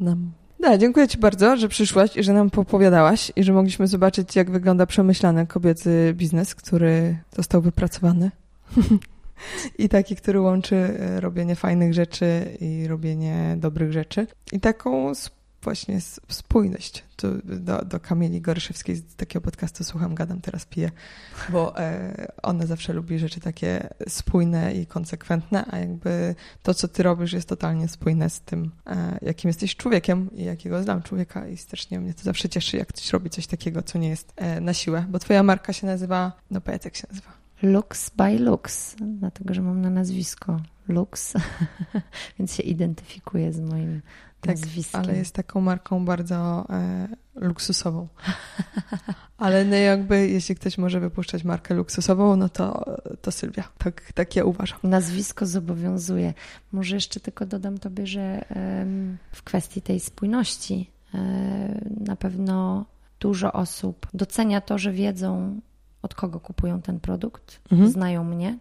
[0.00, 0.16] No.
[0.60, 4.50] Da, dziękuję Ci bardzo, że przyszłaś i że nam popowiadałaś i że mogliśmy zobaczyć, jak
[4.50, 8.30] wygląda przemyślany kobiecy biznes, który został wypracowany.
[9.78, 14.26] I taki, który łączy e, robienie fajnych rzeczy i robienie dobrych rzeczy.
[14.52, 15.14] I taką
[15.64, 17.04] właśnie spójność.
[17.16, 20.90] Tu do, do Kamili Goryszewskiej z takiego podcastu słucham, gadam, teraz piję,
[21.48, 27.02] bo e, ona zawsze lubi rzeczy takie spójne i konsekwentne, a jakby to, co ty
[27.02, 31.56] robisz jest totalnie spójne z tym, e, jakim jesteś człowiekiem i jakiego znam człowieka i
[31.56, 34.74] strasznie mnie to zawsze cieszy, jak ktoś robi coś takiego, co nie jest e, na
[34.74, 37.32] siłę, bo twoja marka się nazywa, no powiedz jak się nazywa.
[37.62, 41.34] Lux by Lux, dlatego że mam na nazwisko Lux,
[42.38, 44.02] więc się identyfikuję z moim
[44.46, 45.00] tak, nazwiskiem.
[45.00, 48.08] ale jest taką marką bardzo e, luksusową.
[49.38, 52.84] ale no jakby, jeśli ktoś może wypuszczać markę luksusową, no to,
[53.22, 53.64] to Sylwia.
[53.78, 54.78] Tak, tak ja uważam.
[54.82, 56.34] Nazwisko zobowiązuje.
[56.72, 58.44] Może jeszcze tylko dodam tobie, że
[59.32, 61.18] w kwestii tej spójności e,
[62.00, 62.86] na pewno
[63.20, 65.60] dużo osób docenia to, że wiedzą,
[66.02, 67.90] od kogo kupują ten produkt, mhm.
[67.90, 68.58] znają mnie.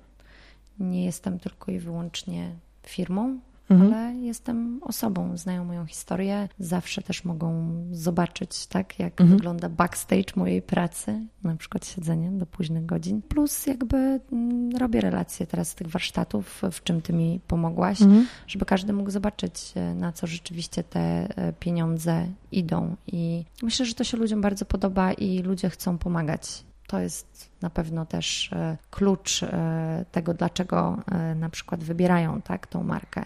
[0.79, 2.51] Nie jestem tylko i wyłącznie
[2.87, 3.39] firmą,
[3.73, 3.93] mhm.
[3.93, 9.29] ale jestem osobą, znają moją historię, zawsze też mogą zobaczyć, tak, jak mhm.
[9.29, 13.97] wygląda backstage mojej pracy, na przykład siedzenie do późnych godzin, plus jakby
[14.31, 18.27] mm, robię relacje teraz z tych warsztatów, w czym ty mi pomogłaś, mhm.
[18.47, 23.93] żeby każdy mógł zobaczyć, e, na co rzeczywiście te e, pieniądze idą i myślę, że
[23.93, 26.63] to się ludziom bardzo podoba i ludzie chcą pomagać
[26.93, 32.67] to jest na pewno też e, klucz e, tego, dlaczego e, na przykład wybierają tak,
[32.67, 33.25] tą markę.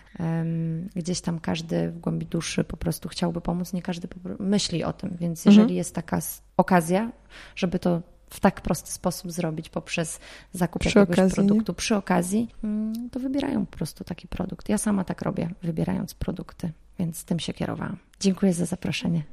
[0.95, 4.07] Gdzieś tam każdy w głębi duszy po prostu chciałby pomóc, nie każdy
[4.39, 5.77] myśli o tym, więc jeżeli mhm.
[5.77, 6.19] jest taka
[6.57, 7.11] okazja,
[7.55, 10.19] żeby to w tak prosty sposób zrobić poprzez
[10.53, 14.69] zakup przy jakiegoś okazji, produktu przy okazji, mm, to wybierają po prostu taki produkt.
[14.69, 17.97] Ja sama tak robię, wybierając produkty, więc tym się kierowałam.
[18.19, 19.23] Dziękuję za zaproszenie.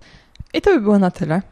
[0.54, 1.42] I to by było na tyle.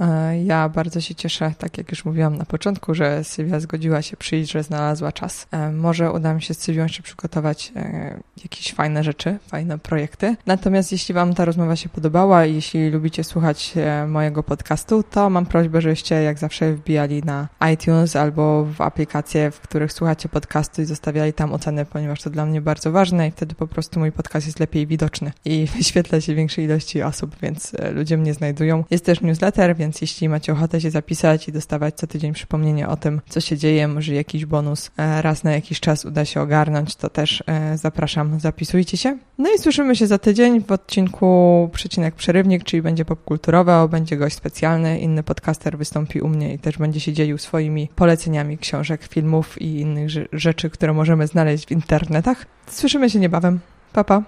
[0.00, 4.16] E, ja bardzo się cieszę, tak jak już mówiłam na początku, że Sylwia zgodziła się
[4.16, 5.46] przyjść, że znalazła czas.
[5.50, 10.36] E, może uda mi się z Sylwią jeszcze przygotować e, jakieś fajne rzeczy, fajne projekty.
[10.46, 13.74] Natomiast jeśli Wam ta rozmowa się podobała jeśli lubicie słuchać
[14.08, 19.60] mojego podcastu, to mam prośbę, żebyście jak zawsze wbijali na iTunes albo w aplikacje, w
[19.60, 23.54] których słuchacie podcastu i zostawiali tam oceny, ponieważ to dla mnie bardzo ważne i wtedy
[23.54, 28.16] po prostu mój podcast jest lepiej widoczny i wyświetla się większej ilości osób, więc ludzie
[28.16, 28.84] mnie znajdują.
[28.90, 32.88] Jest też newsletter, więc więc jeśli macie ochotę się zapisać i dostawać co tydzień przypomnienie
[32.88, 36.40] o tym, co się dzieje, może jakiś bonus e, raz na jakiś czas uda się
[36.40, 39.18] ogarnąć, to też e, zapraszam, zapisujcie się.
[39.38, 44.36] No i słyszymy się za tydzień w odcinku Przecinek Przerywnik, czyli będzie popkulturowe, będzie gość
[44.36, 49.62] specjalny, inny podcaster wystąpi u mnie i też będzie się dzielił swoimi poleceniami książek, filmów
[49.62, 52.46] i innych rzeczy, które możemy znaleźć w internetach.
[52.66, 53.60] Słyszymy się niebawem.
[53.92, 54.22] Pa, pa.